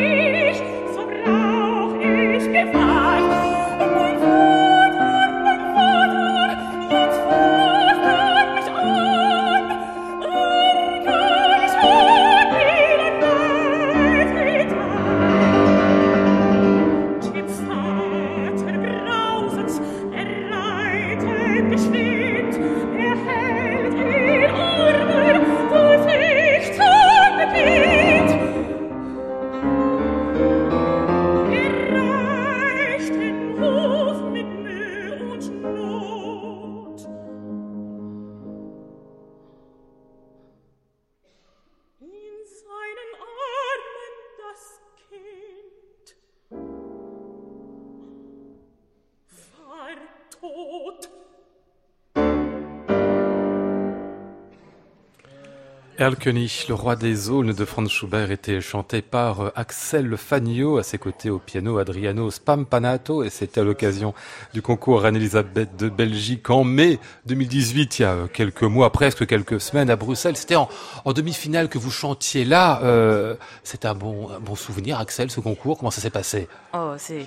[56.05, 60.83] Erlkönig, le roi des aulnes de Franz Schubert, était chanté par euh, Axel Fagnot, à
[60.83, 64.13] ses côtés au piano Adriano Spampanato, et c'était à l'occasion
[64.53, 69.25] du concours Reine-Elisabeth de Belgique en mai 2018, il y a euh, quelques mois, presque
[69.25, 70.37] quelques semaines à Bruxelles.
[70.37, 70.69] C'était en,
[71.05, 72.81] en demi-finale que vous chantiez là.
[72.83, 75.79] Euh, c'est un bon, un bon souvenir, Axel, ce concours.
[75.79, 76.47] Comment ça s'est passé?
[76.75, 77.25] Oh, c'est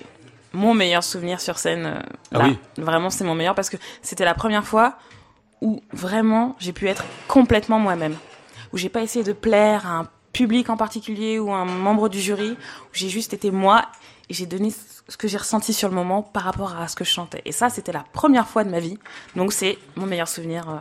[0.52, 1.84] mon meilleur souvenir sur scène.
[1.86, 2.00] euh,
[2.32, 2.44] Ah là.
[2.44, 2.58] oui.
[2.76, 4.94] Vraiment, c'est mon meilleur parce que c'était la première fois
[5.62, 8.14] où vraiment j'ai pu être complètement moi-même.
[8.72, 12.08] Où j'ai pas essayé de plaire à un public en particulier ou à un membre
[12.08, 12.52] du jury.
[12.52, 13.86] Où j'ai juste été moi
[14.28, 14.72] et j'ai donné
[15.08, 17.42] ce que j'ai ressenti sur le moment par rapport à ce que je chantais.
[17.44, 18.98] Et ça, c'était la première fois de ma vie.
[19.36, 20.76] Donc c'est mon meilleur souvenir euh,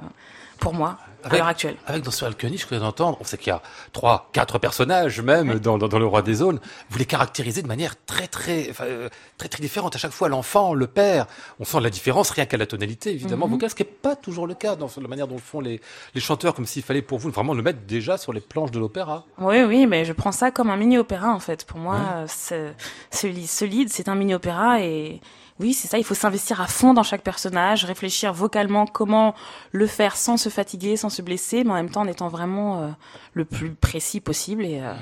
[0.60, 1.76] pour moi à Avec- l'heure actuelle.
[1.88, 3.62] Avec dans ce Erlkönig, je voulais entendre, on sait qu'il y a
[3.94, 6.60] trois, quatre personnages même dans, dans, dans Le Roi des Aulnes.
[6.90, 10.30] Vous les caractérisez de manière très, très, euh, très, très différente à chaque fois.
[10.30, 11.26] L'enfant, le père,
[11.60, 13.54] on sent la différence rien qu'à la tonalité, évidemment, Mhm.
[13.54, 15.82] vocale, ce qui n'est pas toujours le cas dans la manière dont le font les,
[16.16, 18.80] les chanteurs, comme s'il fallait pour vous vraiment le mettre déjà sur les planches de
[18.80, 19.26] l'opéra.
[19.40, 21.66] Oui, oui, mais je prends ça comme un mini-opéra en fait.
[21.66, 22.72] Pour moi, ce,
[23.12, 25.22] ce, ce lead, c'est un mini-opéra et
[25.60, 29.34] oui, c'est ça, il faut s'investir à fond dans chaque personnage, réfléchir vocalement comment
[29.72, 32.82] le faire sans se fatiguer, sans se blesser, mais en même temps en étant vraiment
[32.82, 32.88] euh,
[33.34, 34.66] le plus précis possible.
[34.66, 34.94] Et, euh,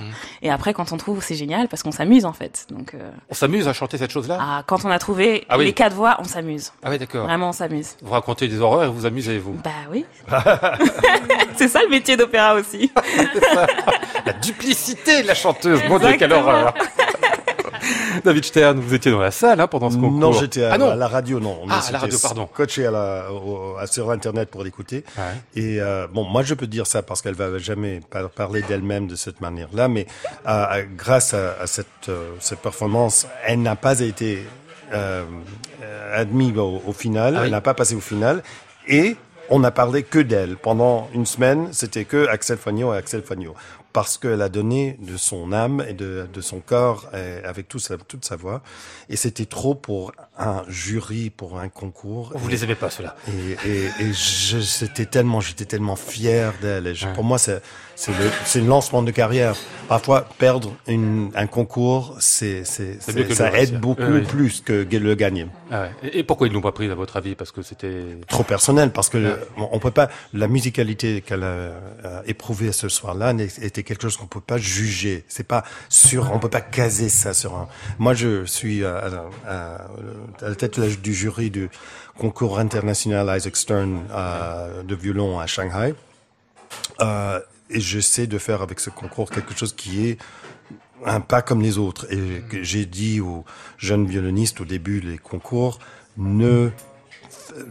[0.42, 2.68] et après, quand on trouve, c'est génial parce qu'on s'amuse en fait.
[2.70, 4.38] Donc, euh, On s'amuse à chanter cette chose-là?
[4.40, 5.66] Ah, quand on a trouvé Ah oui.
[5.66, 6.72] les quatre voix, on s'amuse.
[6.84, 7.26] Ah oui, d'accord.
[7.26, 7.98] Vraiment, on s'amuse.
[8.02, 9.58] Vous racontez des horreurs et vous amusez, vous?
[9.64, 10.06] Bah oui.
[11.56, 12.92] c'est ça le métier d'opéra aussi.
[14.26, 16.74] La duplicité de la chanteuse, mon Dieu, quelle horreur
[18.24, 20.92] David Stern, vous étiez dans la salle hein, pendant ce concours Non, j'étais à, Ah
[20.92, 21.60] à la radio, non.
[21.70, 22.48] Ah, à la c'était radio, pardon.
[22.54, 25.04] Coaché à la, au- à- sur Internet pour l'écouter.
[25.18, 25.24] Ouais.
[25.62, 29.08] Et euh, bon, moi, je peux dire ça parce qu'elle va jamais par- parler d'elle-même
[29.08, 30.08] de cette manière-là, mais
[30.48, 34.46] euh, euh, grâce à, à cette, euh, cette performance, elle n'a pas été
[36.14, 37.46] admise au, au final, Ah oui.
[37.48, 38.44] elle n'a pas passé au final,
[38.88, 39.16] et
[39.50, 40.58] on n'a parlé que d'elle.
[40.58, 43.54] Pendant une semaine, c'était que Axel Fagnon et Axel Fagnon.
[43.96, 47.08] Parce qu'elle a donné de son âme et de, son corps
[47.46, 48.62] avec toute sa voix.
[49.08, 52.32] Et c'était trop pour un jury, pour un concours.
[52.36, 56.88] Vous les aimez pas, ceux-là Et, et, et je, c'était tellement, j'étais tellement fier d'elle.
[56.88, 57.14] Et Ouais.
[57.14, 57.62] Pour moi, c'est,
[57.96, 59.56] c'est le, c'est le lancement de carrière.
[59.88, 63.00] Parfois, perdre une, un concours, c'est, c'est,
[63.34, 64.22] ça aide beaucoup oui.
[64.24, 65.48] plus que le gagner.
[65.72, 65.92] Ah ouais.
[66.04, 67.36] et, et pourquoi ils l'ont pas prise, à votre avis?
[67.36, 68.18] Parce que c'était...
[68.28, 69.36] Trop personnel, parce que Ouais.
[69.58, 74.18] on on peut pas, la musicalité qu'elle a, euh, éprouvée ce soir-là était quelque chose
[74.18, 75.24] qu'on peut pas juger.
[75.28, 77.68] C'est pas sur, on peut pas caser ça sur un.
[78.00, 79.88] Moi, je suis à, à- à-
[80.42, 81.70] à la tête du jury du
[82.18, 85.94] concours international Isaac Stern euh, de violon à Shanghai.
[87.02, 90.18] Euh, et j'essaie de faire avec ce concours quelque chose qui est
[91.06, 92.12] un pas comme les autres.
[92.12, 93.44] Et j'ai dit aux
[93.78, 95.80] jeunes violonistes au début des concours,
[96.18, 96.70] ne,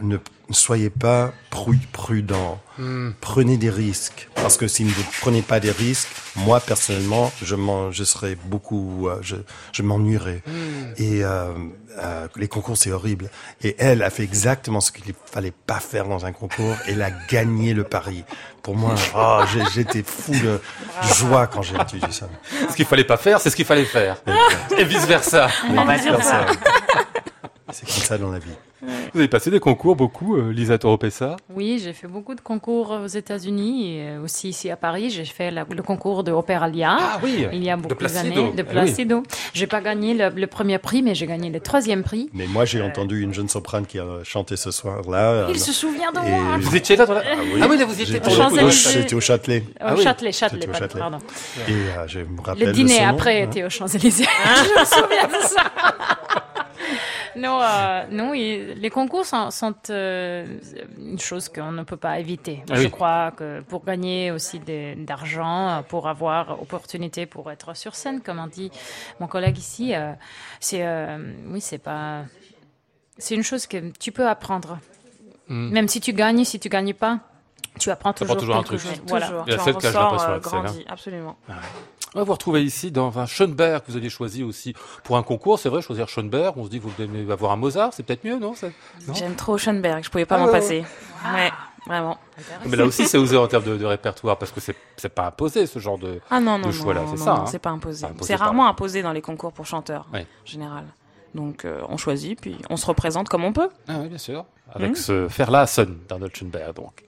[0.01, 0.17] ne
[0.51, 2.59] soyez pas pru- prudents.
[3.21, 4.29] Prenez des risques.
[4.35, 8.35] Parce que si vous ne prenez pas des risques, moi personnellement, je, m'en, je serais
[8.45, 9.37] beaucoup, euh, je,
[9.71, 10.43] je m'ennuierais.
[10.97, 11.53] Et euh,
[11.99, 13.29] euh, les concours, c'est horrible.
[13.63, 16.75] Et elle a fait exactement ce qu'il fallait pas faire dans un concours.
[16.87, 18.23] Elle a gagné le pari.
[18.61, 20.59] Pour moi, oh, j'ai- j'étais fou de
[21.15, 22.27] joie quand j'ai entendu ça.
[22.69, 24.17] Ce qu'il fallait pas faire, c'est ce qu'il fallait faire.
[24.77, 25.47] et vice-versa.
[25.69, 26.45] On va dire ça.
[27.71, 28.51] C'est comme ça dans la vie.
[29.13, 32.91] Vous avez passé des concours beaucoup, euh, Lisa Toropessa Oui, j'ai fait beaucoup de concours
[33.03, 35.09] aux États-Unis et euh, aussi ici à Paris.
[35.09, 36.95] J'ai fait la- le concours de Opéra Lia.
[36.99, 38.63] Ah oui Il y a beaucoup d'années de Ah oui.
[38.63, 39.23] Placido.
[39.55, 42.29] J'ai pas gagné le, le premier prix, mais j'ai gagné le troisième prix.
[42.33, 45.47] Mais moi, j'ai entendu une jeune soprane qui a chanté ce soir-là.
[45.49, 46.57] Il se souvient de moi.
[46.59, 47.15] Vous étiez là la...
[47.25, 47.59] Ah oui.
[47.63, 48.19] Ah oui, là, vous étiez.
[48.29, 48.91] Champs-Élysées.
[49.01, 49.63] J'étais au Châtelet.
[49.67, 50.03] Au Ah oui.
[50.03, 50.99] Châtelet, Châtelet, au Châtelet.
[50.99, 51.17] pardon.
[51.67, 53.45] Et euh, je me rappelle Le dîner après hein.
[53.45, 54.25] était aux Champs-Élysées.
[54.45, 55.63] je me souviens de ça.
[57.35, 60.45] Non, euh, non les concours sont, sont euh,
[60.97, 62.63] une chose qu'on ne peut pas éviter.
[62.69, 62.91] Ah Je oui.
[62.91, 64.59] crois que pour gagner aussi
[64.97, 68.71] d'argent, pour avoir opportunité pour être sur scène, comme on dit
[69.19, 70.13] mon collègue ici, euh,
[70.59, 71.17] c'est euh,
[71.47, 72.23] oui, c'est pas,
[73.17, 74.79] c'est une chose que tu peux apprendre.
[75.47, 75.69] Mm.
[75.71, 77.19] Même si tu gagnes, si tu gagnes pas,
[77.79, 78.81] tu apprends toujours, toujours un quelque truc.
[78.81, 79.01] chose.
[79.07, 79.27] Voilà.
[79.27, 79.43] Toujours.
[79.47, 81.33] Il y a Tu en ressors, l'impression euh, d'être celle-là.
[82.15, 85.23] On va vous retrouver ici dans un Schoenberg que vous aviez choisi aussi pour un
[85.23, 85.59] concours.
[85.59, 88.23] C'est vrai, choisir Schoenberg, on se dit que vous devez avoir un Mozart, c'est peut-être
[88.23, 88.53] mieux, non,
[89.13, 90.85] J'aime trop Schoenberg, je pouvais pas Ah m'en passer.
[91.33, 91.51] Ouais,
[91.85, 92.17] vraiment.
[92.65, 95.27] Mais là aussi, c'est osé en termes de, de répertoire parce que c'est c'est pas
[95.27, 96.21] imposé ce genre de.
[96.31, 97.45] Ah non, non, de choix-là, c'est ça, non, hein?
[97.47, 98.07] c'est pas imposé.
[98.21, 100.21] C'est rarement imposé dans les concours pour chanteurs, Ouais.
[100.21, 100.85] en général.
[101.33, 103.67] Donc euh, on choisit, puis on se représente comme on peut.
[103.89, 104.45] Ah oui, bien sûr.
[104.73, 104.95] Avec Mm.
[104.95, 107.03] ce Verlassen d'Arnold Schoenberg, donc.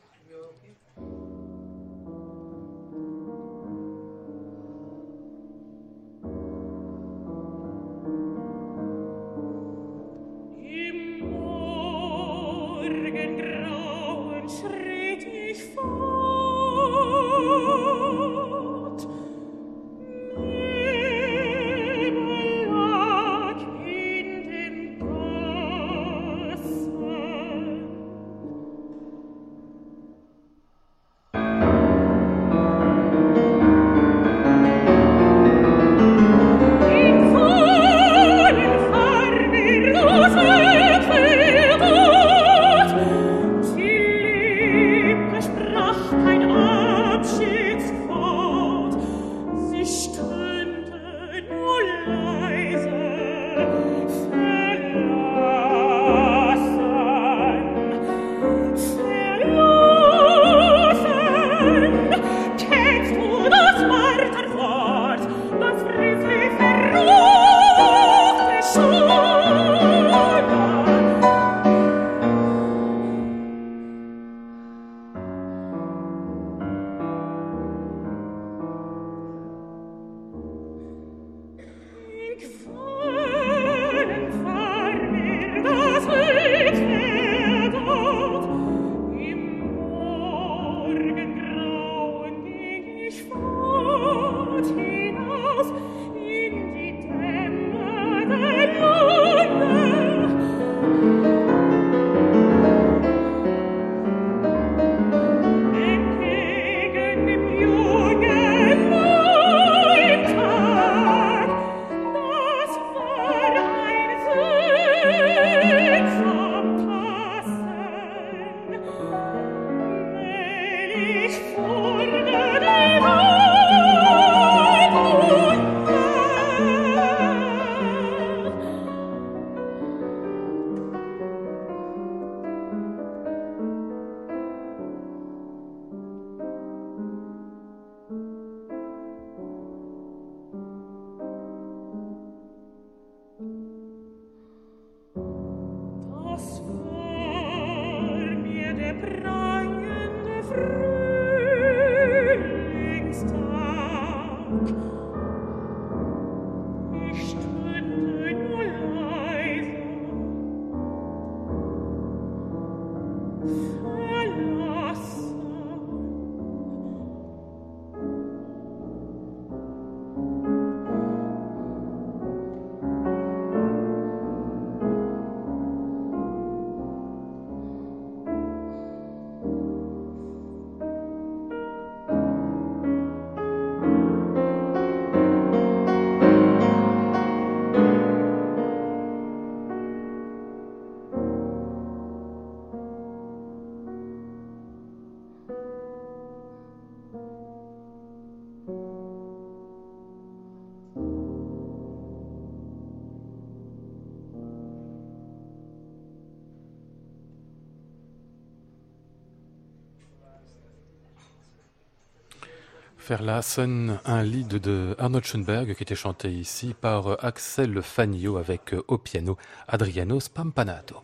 [213.07, 218.73] Verlassen, un lead de Arnold Schoenberg qui était chanté ici par euh, Axel Fagnot avec
[218.73, 219.37] euh, au piano
[219.67, 220.97] Adriano Spampanato.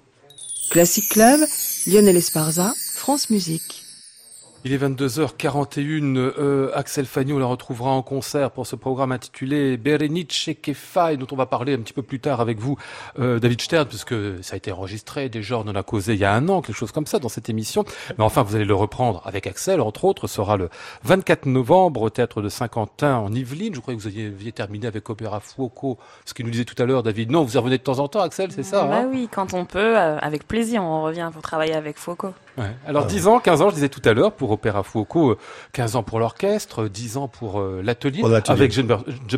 [0.69, 1.39] Classic Club,
[1.87, 3.85] Lionel Esparza, France Musique.
[4.65, 6.15] Il est 22h41.
[6.15, 11.35] Euh, Axel Fagnou la retrouvera en concert pour ce programme intitulé Berenice Kefai, dont on
[11.35, 12.77] va parler un petit peu plus tard avec vous,
[13.19, 16.23] euh, David Stern, puisque ça a été enregistré déjà, on en a causé il y
[16.23, 17.83] a un an, quelque chose comme ça dans cette émission.
[18.17, 20.69] Mais enfin, vous allez le reprendre avec Axel, entre autres, sera le
[21.03, 23.75] 24 novembre au théâtre de Saint-Quentin en Yvelines.
[23.75, 26.85] Je crois que vous aviez, terminé avec Opéra Fuoco, ce qu'il nous disait tout à
[26.85, 27.31] l'heure, David.
[27.31, 29.09] Non, vous y revenez de temps en temps, Axel, c'est ça Bah hein?
[29.11, 32.33] oui, quand on peut, euh, avec plaisir, on revient pour travailler avec Foucault.
[32.57, 32.75] Ouais.
[32.85, 35.37] Alors 10 ans, 15 ans, je disais tout à l'heure, pour Opéra Fuoco, euh,
[35.71, 38.59] 15 ans pour l'orchestre, 10 ans pour euh, l'atelier, Pour l'atelier.
[38.59, 38.87] avec Jane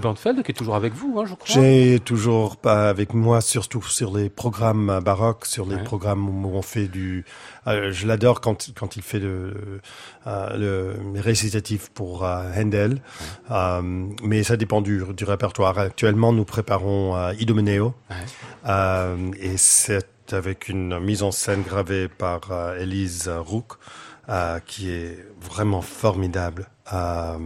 [0.02, 1.46] Bernfeld, qui est toujours avec vous, hein, je crois.
[1.48, 5.84] J'ai toujours pas avec moi, surtout sur les programmes euh, baroques, sur les Ouais.
[5.84, 7.24] programmes où on fait du.
[7.68, 9.80] euh, je l'adore quand quand il fait le,
[10.28, 13.00] euh, récitatifs pour euh, Handel,
[13.52, 13.82] Euh,
[14.24, 15.78] mais ça dépend du, du répertoire.
[15.80, 17.94] Actuellement, nous préparons euh, Idomeneo,
[18.68, 23.74] euh, et c'est avec une mise en scène gravée par euh, Elise Rook,
[24.30, 26.68] euh, qui est vraiment formidable.
[26.94, 27.38] Euh,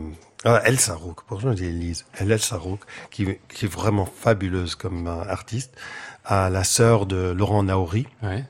[0.45, 2.05] ah, Elsa Rook, pourquoi je dis Elise?
[2.17, 2.79] Elsa Rook,
[3.11, 5.75] qui, qui est vraiment fabuleuse comme euh, artiste,
[6.29, 8.07] la sœur de Laurent Naori.
[8.23, 8.45] Ouais.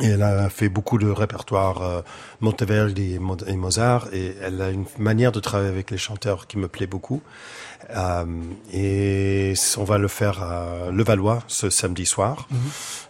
[0.00, 2.02] Et elle a fait beaucoup de répertoire euh,
[2.40, 6.48] Monteverdi et, Mo- et Mozart, et elle a une manière de travailler avec les chanteurs
[6.48, 7.22] qui me plaît beaucoup.
[7.90, 8.24] Euh,
[8.72, 12.48] et on va le faire à Levallois ce samedi soir,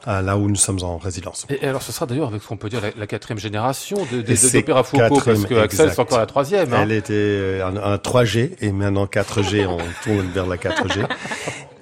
[0.08, 1.46] euh, là où nous sommes en résidence.
[1.48, 3.96] Et, et alors, ce sera d'ailleurs avec ce qu'on peut dire la, la quatrième génération
[4.10, 6.72] de, d'Opéra Fuoco, parce que Axel, c'est encore la troisième.
[6.72, 6.80] Hein.
[6.82, 11.06] Elle était euh, en 3G et maintenant 4G, on tourne vers la 4G.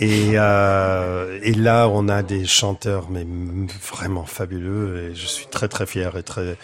[0.01, 3.27] Et, euh, et là, on a des chanteurs mais
[3.87, 6.57] vraiment fabuleux et je suis très très fier et très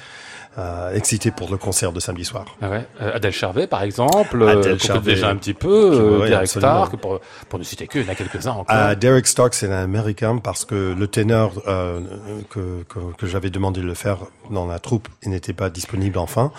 [0.58, 2.44] euh, excité pour le concert de samedi soir.
[2.60, 2.84] Ah ouais.
[3.00, 5.14] Euh, Adèle Charvet, par exemple, euh, Adèle Charvet.
[5.14, 6.84] déjà un petit peu, euh, oui, Derek absolument.
[6.86, 8.76] Stark, pour, pour ne citer que, il y en a quelques-uns encore.
[8.76, 12.00] Euh, Derek Stark, c'est un Américain parce que le ténor euh,
[12.50, 14.18] que, que, que j'avais demandé de le faire
[14.50, 16.50] dans la troupe, n'était pas disponible enfin.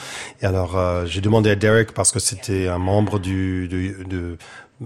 [0.41, 4.37] Et alors, euh, j'ai demandé à Derek parce que c'était un membre du, du de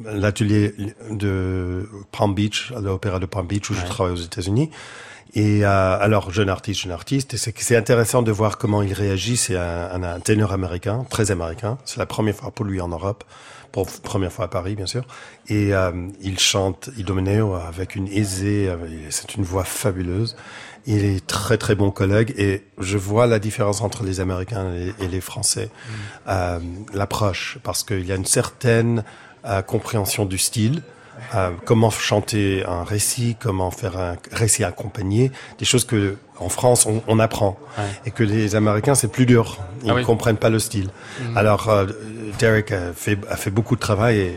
[0.06, 0.74] l'atelier
[1.12, 4.72] de Palm Beach, à l'opéra de Palm Beach où je travaille aux États-Unis.
[5.36, 9.38] Et euh, alors, jeune artiste, jeune artiste, c'est intéressant de voir comment il réagit.
[9.38, 11.78] C'est un, un, un ténor américain, très américain.
[11.86, 13.24] C'est la première fois pour lui en Europe,
[13.72, 15.04] pour première fois à Paris, bien sûr.
[15.48, 18.72] Et euh, il chante Idomeneo avec une aisée,
[19.10, 20.36] c'est une voix fabuleuse.
[20.86, 24.94] Il est très très bon collègue et je vois la différence entre les Américains et,
[25.04, 25.70] et les Français,
[26.28, 26.60] euh,
[26.94, 29.04] l'approche, parce qu'il y a une certaine
[29.46, 30.84] euh, compréhension du style.
[31.36, 36.86] Euh, comment chanter un récit, comment faire un récit accompagné, des choses que en France
[36.86, 37.84] on, on apprend Ouais.
[38.06, 40.06] et que les Américains c'est plus dur, ils Ah ne oui.
[40.06, 40.90] comprennent pas le style.
[41.36, 41.86] Alors euh,
[42.40, 44.36] Derek a fait, a fait beaucoup de travail et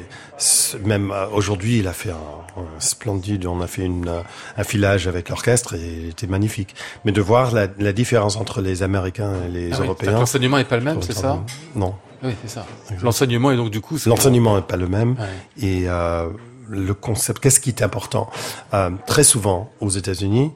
[0.85, 4.11] même euh, aujourd'hui il a fait un, un splendide, on a fait une,
[4.57, 6.74] un filage avec l'orchestre et il était magnifique.
[7.05, 10.59] Mais de voir la, la différence entre les Américains et les Ah oui, Européens, L'enseignement
[10.59, 11.43] est pas le même, c'est ça?
[11.74, 12.66] Non, Oui, c'est ça.
[13.03, 13.99] L'enseignement est donc du coup...
[14.07, 15.16] L'enseignement n'est pas le même.
[15.18, 15.66] Ouais.
[15.66, 16.29] Et euh,
[16.69, 18.31] le concept, qu'est-ce qui est important?
[18.75, 20.53] Euh, Très souvent, aux États-Unis,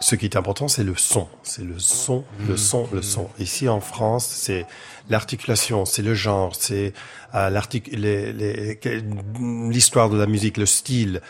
[0.00, 1.26] ce qui est important, c'est le son.
[1.42, 3.30] C'est le son, le son, le son.
[3.38, 4.66] Ici, en France, c'est
[5.08, 6.92] l'articulation, c'est le genre, c'est
[7.34, 7.50] euh,
[9.70, 11.22] l'histoire de la musique, le style.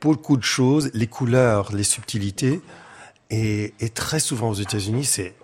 [0.00, 2.60] Beaucoup de choses, les couleurs, les subtilités.
[3.30, 5.34] Et, et très souvent aux États-Unis, c'est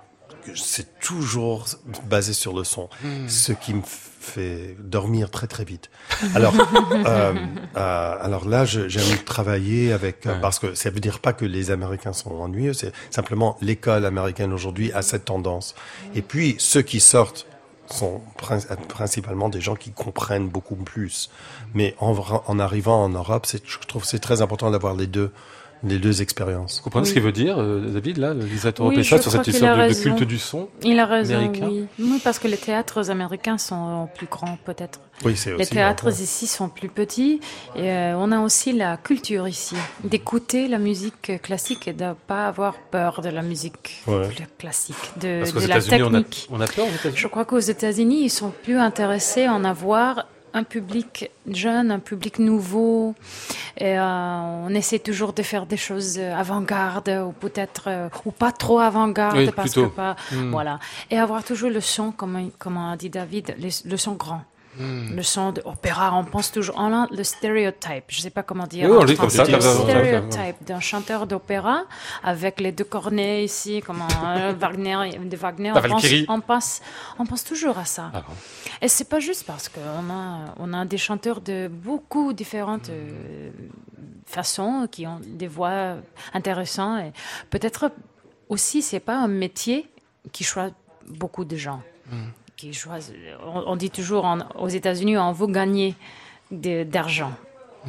[0.54, 1.66] c'est toujours
[2.04, 2.88] basé sur le son,
[3.26, 5.90] ce qui me fait dormir très très vite.
[6.34, 6.54] Alors,
[6.92, 7.34] euh,
[7.76, 10.40] euh, alors là, j'aime travailler avec euh, Ouais.
[10.40, 14.52] parce que ça veut dire pas que les Américains sont ennuyeux, c'est simplement l'école américaine
[14.52, 15.74] aujourd'hui a cette tendance.
[16.14, 17.46] Et puis ceux qui sortent
[17.90, 21.30] sont prin- principalement des gens qui comprennent beaucoup plus.
[21.72, 22.12] Mais en,
[22.46, 25.32] en arrivant en Europe, je trouve que c'est très important d'avoir les deux
[25.84, 26.78] les deux expériences.
[26.78, 27.14] Vous comprenez ce Oui.
[27.14, 30.22] qu'il veut dire, euh, David, là, Lisa Oui, Toropessa, je sur cette histoire de, culte
[30.24, 31.68] du son Il a raison, Américain.
[31.70, 31.86] oui.
[31.98, 35.00] Oui, parce que les théâtres américains sont plus grands, peut-être.
[35.24, 35.70] Oui, c'est Les aussi.
[35.70, 37.40] théâtres ici sont plus petits.
[37.74, 39.74] Et euh, on a aussi la culture ici,
[40.04, 44.28] d'écouter la musique classique et de ne pas avoir peur de la musique Ouais.
[44.58, 46.48] classique, de, Parce qu'aux de la États-Unis, on a, technique.
[46.52, 47.16] on a peur aux États-Unis?
[47.16, 50.26] Je crois qu'aux États-Unis, ils sont plus intéressés à en avoir
[50.58, 53.14] un public jeune, un public nouveau.
[53.78, 54.04] Et euh,
[54.66, 59.36] on essaie toujours de faire des choses avant-garde ou peut-être euh, ou pas trop avant-garde
[59.38, 59.88] Oui, parce plutôt.
[59.88, 60.50] que pas Hmm.
[60.50, 60.78] voilà.
[61.10, 64.42] Et avoir toujours le son, comme comme a dit David, le, le son grand.
[64.78, 65.16] Hmm.
[65.16, 68.88] Le son d'opéra, on pense toujours on a le stéréotype, je sais pas comment dire.
[68.88, 71.82] Oui, on en dit comme ça, comme ça, Le stéréotype d'un chanteur d'opéra
[72.22, 75.72] avec les deux cornets ici, comme un Wagner, de Wagner.
[75.74, 76.80] On, pense, on pense,
[77.18, 78.10] on pense toujours à ça.
[78.14, 78.34] Ah bon.
[78.80, 83.50] Et c'est pas juste parce qu'on a, on a des chanteurs de beaucoup différentes euh,
[84.26, 85.96] façons qui ont des voix
[86.32, 87.00] intéressantes.
[87.00, 87.12] Et
[87.50, 87.90] peut-être
[88.48, 89.88] aussi, c'est pas un métier
[90.32, 90.74] qui choisit
[91.08, 91.82] beaucoup de gens.
[93.46, 95.94] On, on dit toujours en- aux États-Unis, on veut gagner
[96.50, 97.32] de- d'argent.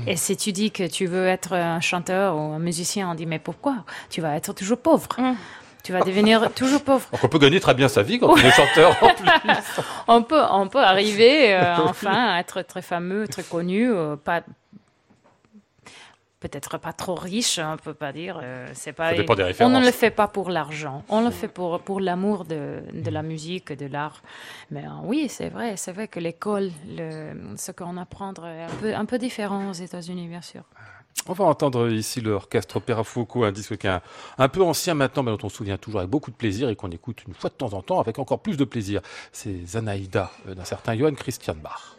[0.08, 3.26] Et si tu dis que tu veux être un chanteur ou un musicien, on dit
[3.26, 3.78] mais pourquoi?
[4.10, 5.08] Tu vas être toujours pauvre.
[5.84, 7.08] Tu vas devenir toujours pauvre.
[7.12, 9.30] Donc on peut gagner très bien sa vie quand on est chanteur en plus.
[10.08, 14.42] On peut, on peut arriver euh, enfin à être très fameux, très connu, euh, pas
[16.40, 18.40] peut-être pas trop riche, on peut pas dire.
[18.42, 19.10] euh, c'est pas.
[19.12, 21.04] Ça dépend des on ne le fait pas pour l'argent.
[21.10, 24.22] On le fait pour pour l'amour de, de la musique, de l'art.
[24.72, 28.76] Mais euh, oui, c'est vrai, c'est vrai que l'école, le, ce qu'on apprend est un
[28.82, 30.64] peu un peu différent aux États-Unis, bien sûr.
[31.28, 34.02] On va entendre ici l'orchestre Opéra Foucault, un disque qui est un,
[34.38, 36.76] un peu ancien maintenant, mais dont on se souvient toujours avec beaucoup de plaisir et
[36.76, 39.02] qu'on écoute une fois de temps en temps avec encore plus de plaisir.
[39.32, 41.98] C'est Zanaïda euh, d'un certain Johann Christian Bach.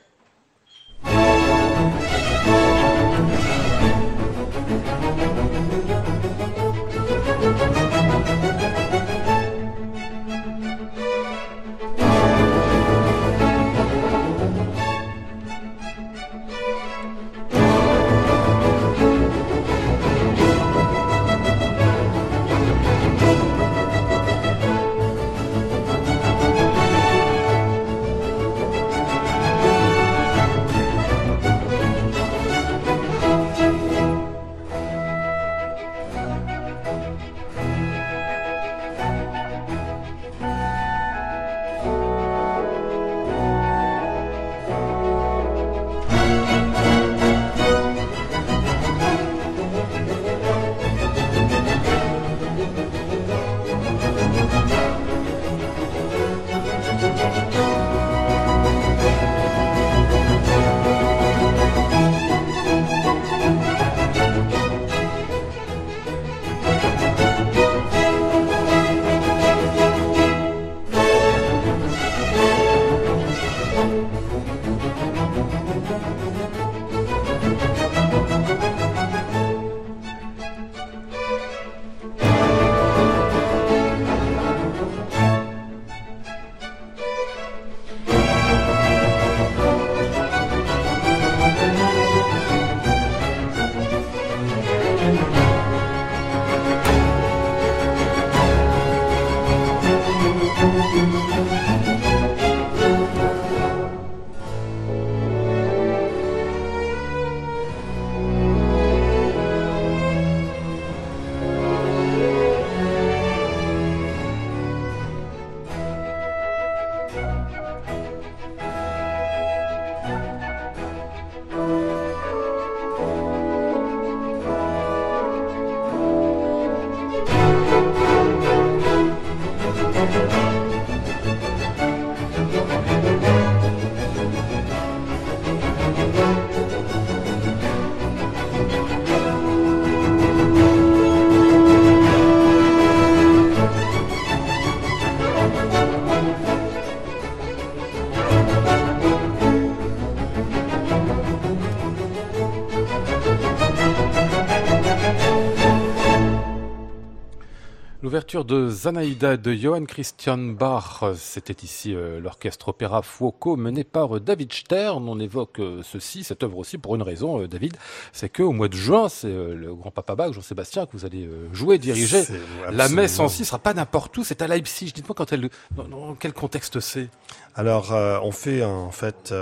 [158.33, 164.21] De Zanaïda de Johann Christian Bach, c'était ici euh, l'orchestre opéra Fuoco mené par euh,
[164.21, 165.09] David Stern.
[165.09, 167.77] On évoque euh, ceci, cette œuvre aussi pour une raison, David,
[168.13, 172.23] c'est qu'au mois de juin, c'est le grand-papa Bach, Jean-Sébastien, que vous allez jouer, diriger.
[172.71, 173.29] La messe en absolument.
[173.31, 174.93] si sera pas n'importe où, c'est à Leipzig.
[174.95, 177.09] Dites-moi quand elle, dans, dans quel contexte c'est?
[177.57, 177.91] Alors,
[178.23, 179.35] on fait en fait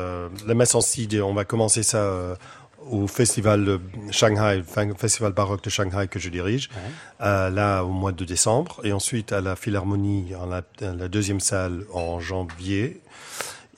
[0.46, 2.38] la messe en si, on va commencer ça
[2.90, 3.80] au festival de
[4.10, 4.62] Shanghai,
[4.96, 6.68] festival baroque de Shanghai que je dirige,
[7.20, 11.84] euh, là au mois de décembre, et ensuite à la Philharmonie, en la, deuxième salle
[11.92, 13.00] en janvier.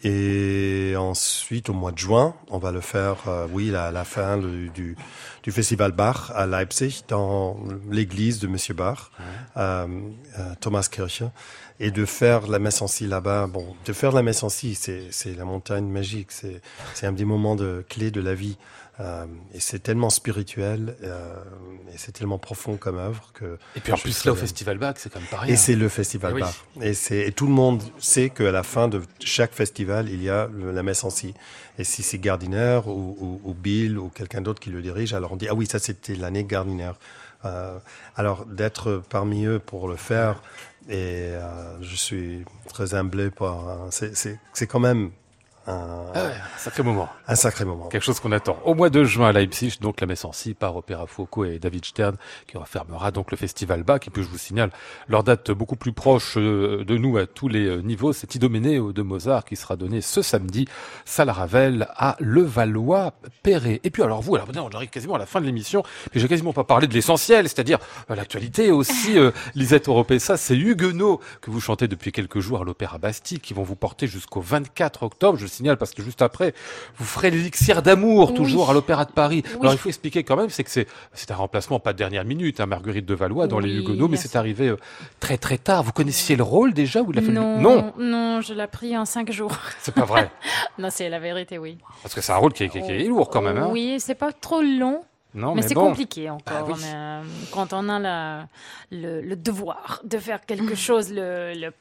[0.03, 4.39] Et ensuite, au mois de juin, on va le faire, euh, oui, à la fin
[4.39, 4.97] le- du,
[5.43, 7.59] du festival Bach à Leipzig, dans
[7.91, 9.11] l'église de Monsieur Bach,
[9.59, 9.87] euh,
[10.39, 11.23] euh, Thomas Kirche,
[11.81, 13.47] et de faire la messe en si là-bas.
[13.47, 16.63] Bon, de faire la messe en si, c'est la montagne magique, c'est
[16.95, 18.57] c'est un des moments de clé de la vie.
[19.01, 19.25] Euh,
[19.55, 21.35] et c'est tellement spirituel euh,
[21.93, 23.57] et c'est tellement profond comme œuvre que.
[23.75, 25.55] Et puis en plus là au festival Bach, c'est quand même rien.
[25.55, 26.41] et c'est le festival Eh oui.
[26.43, 26.65] Bach.
[26.83, 30.29] Et, c'est, et tout le monde sait qu'à la fin de chaque festival, il y
[30.29, 31.35] a la messe en si.
[31.79, 35.33] Et si c'est Gardiner ou, ou, ou Bill ou quelqu'un d'autre qui le dirige, alors
[35.33, 36.93] on dit, ah oui, ça c'était l'année Gardiner.
[37.47, 37.79] Euh,
[38.17, 40.43] alors d'être parmi eux pour le faire,
[40.91, 41.31] et
[41.81, 43.87] je suis très humblé par...
[43.91, 45.11] c'est, c'est, c'est quand même
[45.67, 47.09] un, Ah ouais, sacré moment.
[47.29, 47.89] un sacré moment.
[47.89, 48.59] Quelque chose qu'on attend.
[48.65, 51.59] Au mois de juin à Leipzig, donc la messe en si par Opéra Foucault et
[51.59, 54.01] David Stern, qui refermera donc le festival Bach.
[54.07, 54.71] Et puis je vous signale
[55.09, 58.13] leur date beaucoup plus proche euh, de nous à tous les euh, niveaux.
[58.13, 60.67] C'est Idoménée de Mozart qui sera donné ce samedi,
[61.05, 63.81] salle Ravel à Levallois-Perret.
[63.85, 66.29] Et puis alors vous, alors on arrive quasiment à la fin de l'émission, puis j'ai
[66.29, 67.79] quasiment pas parlé de l'essentiel, c'est-à-dire
[68.11, 69.19] euh, l'actualité aussi.
[69.19, 73.55] euh, Lisette Oropesa, c'est Huguenot que vous chantez depuis quelques jours à l'Opéra Bastille, qui
[73.55, 75.39] vont vous porter jusqu'au 24 octobre.
[75.39, 76.55] Je signale parce que juste après,
[76.97, 78.37] vous ferez l'élixir d'amour, Oui.
[78.37, 79.43] toujours à l'Opéra de Paris.
[79.47, 79.59] Oui.
[79.61, 82.25] Alors il faut expliquer quand même, c'est que c'est c'est un remplacement pas de dernière
[82.25, 84.77] minute, hein, Marguerite de Valois dans les Huguenots, mais c'est arrivé euh,
[85.19, 85.83] très très tard.
[85.83, 88.97] Vous connaissiez le rôle déjà ou il a fallu Non, non, non, je l'ai pris
[88.97, 89.53] en cinq jours.
[89.81, 90.31] c'est pas vrai,
[90.79, 91.79] non, c'est la vérité, oui.
[92.03, 93.59] parce que c'est un rôle qui est, qui est- qui est lourd quand même.
[93.59, 93.69] Hein.
[93.73, 95.03] Oui, c'est pas trop long,
[95.35, 95.89] Non, mais, mais, c'est bon.
[95.89, 96.57] compliqué encore.
[96.59, 96.75] Ah oui.
[96.81, 97.23] Mais, euh,
[97.53, 98.49] quand on a la,
[98.91, 101.73] le, le devoir de faire quelque chose, le, le-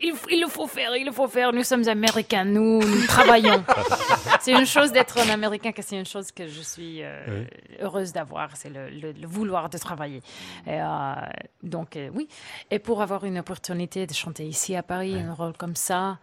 [0.00, 1.52] il, il le faut faire, il le faut faire.
[1.52, 3.62] Nous sommes américains, nous, nous travaillons.
[4.40, 7.44] c'est une chose d'être un américain, que c'est une chose que je suis euh,
[7.82, 10.22] heureuse d'avoir, c'est le, vouloir de travailler.
[10.66, 11.14] Et, euh,
[11.62, 12.28] donc, oui.
[12.70, 16.18] Et pour avoir une opportunité de chanter ici à Paris, un rôle comme ça,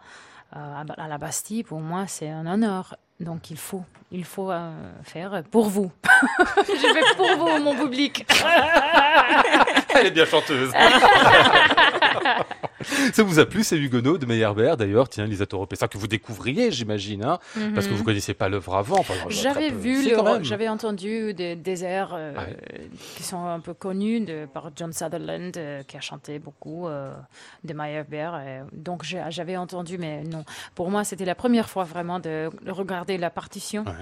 [0.50, 2.96] à la Bastille, pour moi, c'est un honneur.
[3.20, 4.70] Donc, il faut, il faut euh,
[5.02, 5.90] faire pour vous.
[6.58, 8.24] je fais pour vous, mon public.
[9.94, 10.72] Elle est bien chanteuse.
[13.12, 16.70] Ça vous a plu, ces Huguenots de Meyerbeer, d'ailleurs, tiens, Lisa Toropessa, que vous découvriez,
[16.70, 17.38] j'imagine, hein,
[17.74, 18.98] parce que vous connaissiez pas l'œuvre avant.
[19.00, 20.08] Enfin, J'avais vu,
[20.42, 22.56] j'avais entendu des, des airs euh, Ouais.
[23.16, 27.12] qui sont un peu connus de, par John Sutherland, euh, qui a chanté beaucoup euh,
[27.64, 28.30] de Meyerbeer.
[28.72, 30.44] donc j'avais entendu, mais non.
[30.74, 33.84] Pour moi, c'était la première fois vraiment de regarder la partition.
[33.84, 33.92] Ouais.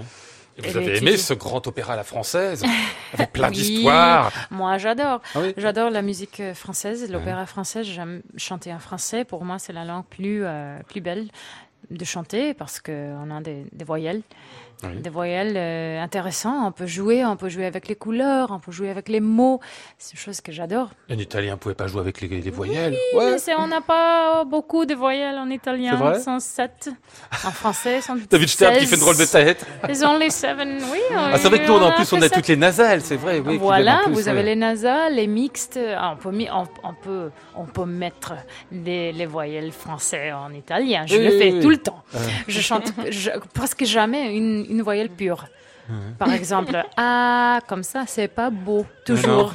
[0.59, 2.65] Et vous avez aimé ce grand opéra à la française,
[3.13, 3.55] avec plein Oui.
[3.57, 4.33] d'histoires.
[4.51, 5.21] Moi, j'adore.
[5.35, 7.85] Ah oui J'adore la musique euh, française, l'opéra français.
[7.85, 9.25] J'aime chanter en français.
[9.25, 11.29] Pour moi, c'est la langue plus, euh, plus belle
[11.91, 14.23] de chanter parce qu'on a des, des voyelles.
[14.83, 15.01] Oui.
[15.01, 16.67] Des voyelles euh, intéressantes.
[16.67, 19.59] On peut jouer, on peut jouer avec les couleurs, on peut jouer avec les mots.
[19.97, 20.91] C'est une chose que j'adore.
[21.09, 22.95] Un Italien ne pouvait pas jouer avec les, les voyelles.
[23.17, 25.97] Mais c'est- on n'a pas beaucoup de voyelles en C'est italien.
[25.97, 26.19] vrai?
[26.19, 26.91] Ils sont sept.
[27.45, 28.89] En français, ils sont David Stern qui 16.
[28.91, 29.67] fait une drôle de tête.
[29.89, 30.99] Ils ont les seven, oui.
[31.17, 33.41] Ah, c'est vrai que nous, en plus, on a toutes les nasales, c'est vrai.
[33.41, 34.45] Oui, voilà, en plus, vous avez ouais.
[34.45, 35.81] les nasales, les mixtes.
[35.97, 38.35] Ah, on, peut, mi- on, on peut, on peut mettre
[38.71, 41.05] les, les voyelles français en italien.
[41.07, 41.61] Je Oui, le oui, fais oui.
[41.61, 42.03] tout le temps.
[42.47, 45.47] Je chante je- presque jamais une, une voyelle pure.
[46.19, 48.85] Par exemple, ah, comme ça, c'est pas beau.
[49.05, 49.53] Toujours.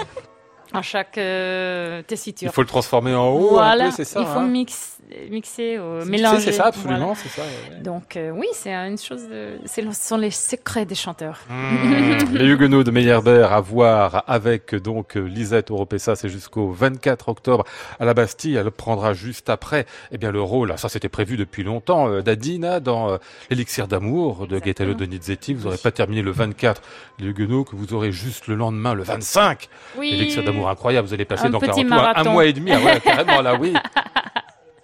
[0.74, 2.50] En chaque euh, tessiture.
[2.50, 4.91] Il faut le transformer en haut, voilà, c'est ça il faut hein mix-
[5.30, 6.40] mixer, C'est- mélanger.
[6.40, 7.16] C'est ça, absolument, voilà.
[7.16, 7.42] c'est ça.
[7.42, 7.82] ouais.
[7.82, 9.28] Donc euh, oui, c'est une chose.
[9.28, 11.40] de- Ce sont les secrets des chanteurs.
[11.50, 12.34] Mmh.
[12.36, 17.66] les Huguenots de Meyerbeer à voir avec donc Lisette Oropessa, c'est jusqu'au 24 octobre
[18.00, 18.56] à la Bastille.
[18.56, 22.80] Elle prendra juste après eh bien le rôle, ça c'était prévu depuis longtemps, euh, d'Adina
[22.80, 23.18] dans euh,
[23.50, 25.54] l'élixir d'amour de Gaetano Donizetti.
[25.54, 26.82] Vous n'aurez pas terminé le 24,
[27.20, 29.68] les Huguenots, que vous aurez juste le lendemain, le 25.
[29.98, 30.12] Oui.
[30.12, 32.80] L'élixir d'amour incroyable, vous allez passer Un donc petit un, un mois et demi, ah
[32.80, 33.74] ouais, carrément là, oui.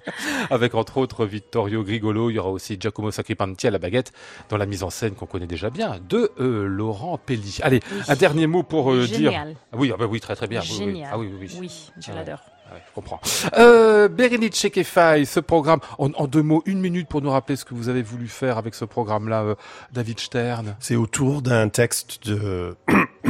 [0.50, 4.12] Avec entre autres Vittorio Grigolo, il y aura aussi Giacomo Sacripanti à la baguette
[4.50, 7.60] dans la mise en scène qu'on connaît déjà bien de euh, Laurent Pelli.
[7.62, 9.32] Allez, un dernier mot pour euh, dire.
[9.32, 9.56] Génial.
[9.72, 10.62] Ah oui, ah bah oui, très très bien.
[10.62, 10.78] oui, oui.
[10.86, 11.10] Génial.
[11.12, 11.58] Ah oui, oui, oui.
[11.60, 12.16] Oui, je Ah ouais.
[12.20, 12.40] l'adore.
[12.70, 13.22] Ouais, je comprends.
[13.58, 17.64] Euh, Berenice Kefai, ce programme, en, en deux mots, une minute pour nous rappeler ce
[17.64, 19.56] que vous avez voulu faire avec ce programme-là, euh,
[19.94, 20.76] David Stern.
[20.82, 22.76] C'est autour d'un texte de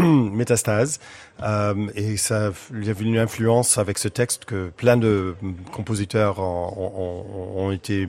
[0.33, 0.99] Métastase.
[1.43, 5.35] Euh, et ça, il y avait une influence avec ce texte que plein de
[5.71, 7.23] compositeurs ont,
[7.57, 8.07] ont- ont été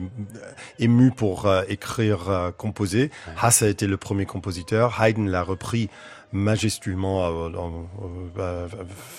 [0.79, 3.11] émus pour euh, écrire, euh, composer.
[3.39, 4.99] Hasse a été le premier compositeur.
[5.01, 5.89] Haydn l'a repris
[6.31, 7.27] majestueusement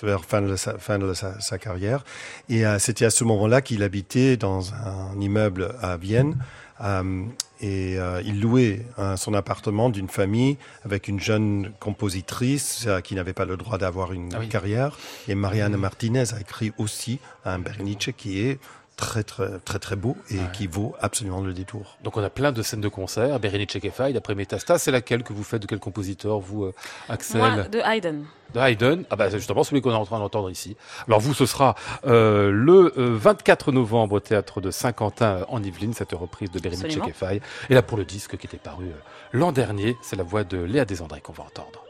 [0.02, 2.04] vers fin de sa, fin de sa, sa carrière.
[2.48, 6.36] Et c'était à ce moment-là qu'il habitait dans un immeuble à Vienne.
[6.82, 7.24] Euh,
[7.60, 13.14] et euh, il louait euh, son appartement d'une famille avec une jeune compositrice euh, qui
[13.14, 14.48] n'avait pas le droit d'avoir une Ah oui.
[14.48, 14.98] carrière.
[15.28, 18.58] Et Marianne Martinez a écrit aussi un Berenice qui est
[19.00, 21.96] très très très très beau et qui vaut absolument le détour.
[22.04, 23.40] Donc on a plein de scènes de concert.
[23.40, 25.62] Berenice Kefai, d'après Métastas, c'est laquelle que vous faites?
[25.62, 26.74] De quel compositeur, vous, euh,
[27.08, 27.40] Axel?
[27.40, 28.24] Moi, de Haydn.
[28.54, 29.04] de Haydn.
[29.10, 30.76] Ah bah c'est justement celui qu'on est en train d'entendre ici.
[31.08, 31.74] Alors vous, ce sera
[32.06, 36.60] euh, le euh, 24 novembre au théâtre de Saint-Quentin euh, en Yvelines, cette reprise de
[36.60, 37.06] Bérénice Absolument.
[37.08, 37.40] Kefai.
[37.70, 38.92] Et là pour le disque qui était paru euh,
[39.32, 41.84] l'an dernier, c'est la voix de Léa Desandré qu'on va entendre.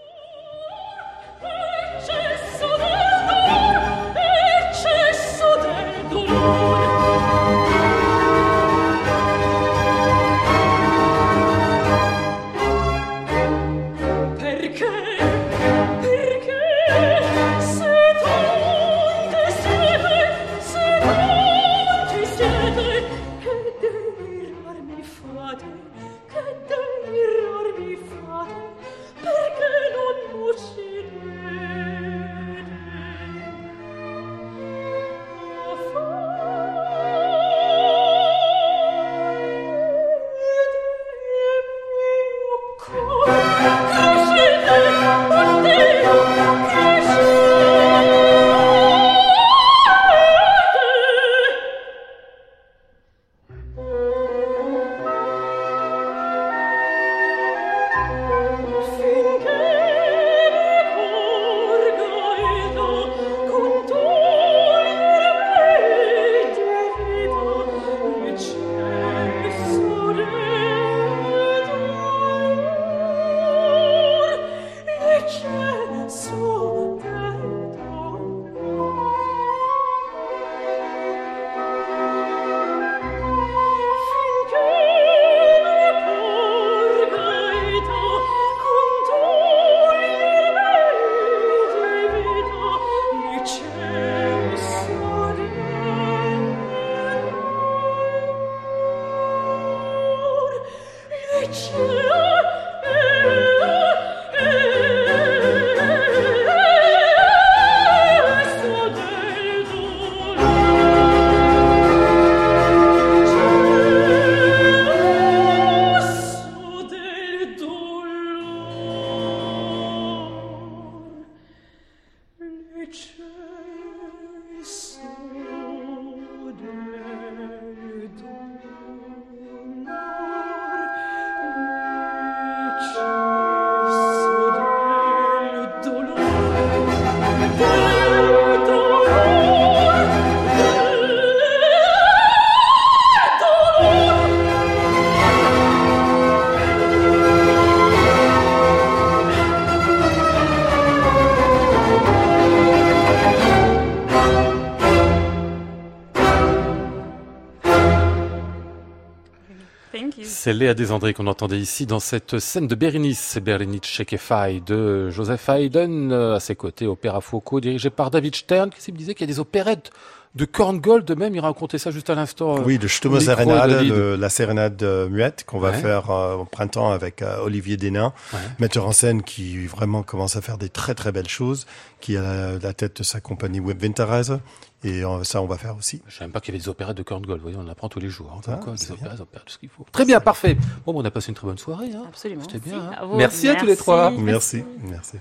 [160.50, 165.48] C'est Léa Desandré qu'on entendait ici dans cette scène de Berenice, Berenice Shekefai de Joseph
[165.48, 169.28] Haydn, euh, à ses côtés, Opéra Foucault, dirigé par David Stern, qui me disait qu'il
[169.28, 169.92] y a des opérettes
[170.36, 172.56] de Korngold même, il racontait ça juste à l'instant.
[172.58, 175.78] euh, Oui, de micro de Serenade, le- la sérénade euh, muette qu'on va Ouais.
[175.78, 178.38] faire euh, au printemps avec euh, Olivier Desnains, Ouais.
[178.60, 181.66] metteur en scène qui vraiment commence à faire des très très belles choses,
[182.00, 184.38] qui a la, la tête de sa compagnie Web Winterreise.
[184.84, 186.00] Et euh, ça, on va faire aussi.
[186.06, 187.68] Je savais même pas qu'il y avait des opérettes de Korngold, vous voyez, on en
[187.70, 188.32] apprend tous les jours.
[188.34, 189.84] Hein, Ah, quoi, des opérettes, des opérettes, tout ce qu'il faut.
[189.92, 190.56] Très bien, parfait.
[190.86, 191.90] Bon, on a passé une très bonne soirée.
[191.94, 192.04] Hein.
[192.08, 192.42] Absolument.
[192.50, 192.78] C'était bien.
[192.78, 192.90] hein.
[192.98, 193.16] à vous.
[193.16, 193.82] Merci à tous les Merci.
[193.82, 194.10] trois.
[194.12, 194.64] Merci.
[194.84, 195.16] Merci.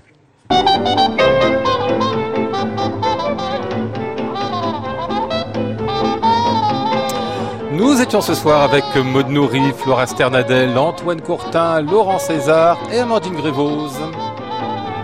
[7.80, 13.32] Nous étions ce soir avec Maud Nourri, Flora Sternadel, Antoine Courtin, Laurent César et Amandine
[13.32, 13.98] Grévose.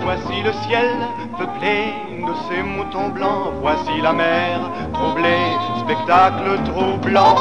[0.02, 0.94] Voici le ciel
[1.38, 3.54] peuplé de ces moutons blancs.
[3.62, 7.36] Voici la mer troublée, spectacle troublant.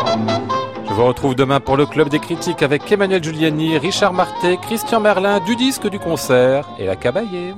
[0.88, 5.02] Je vous retrouve demain pour le Club des critiques avec Emmanuel Giuliani, Richard Martet, Christian
[5.02, 7.54] Merlin, du disque du concert et la Cabaye.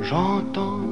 [0.00, 0.91] J'entends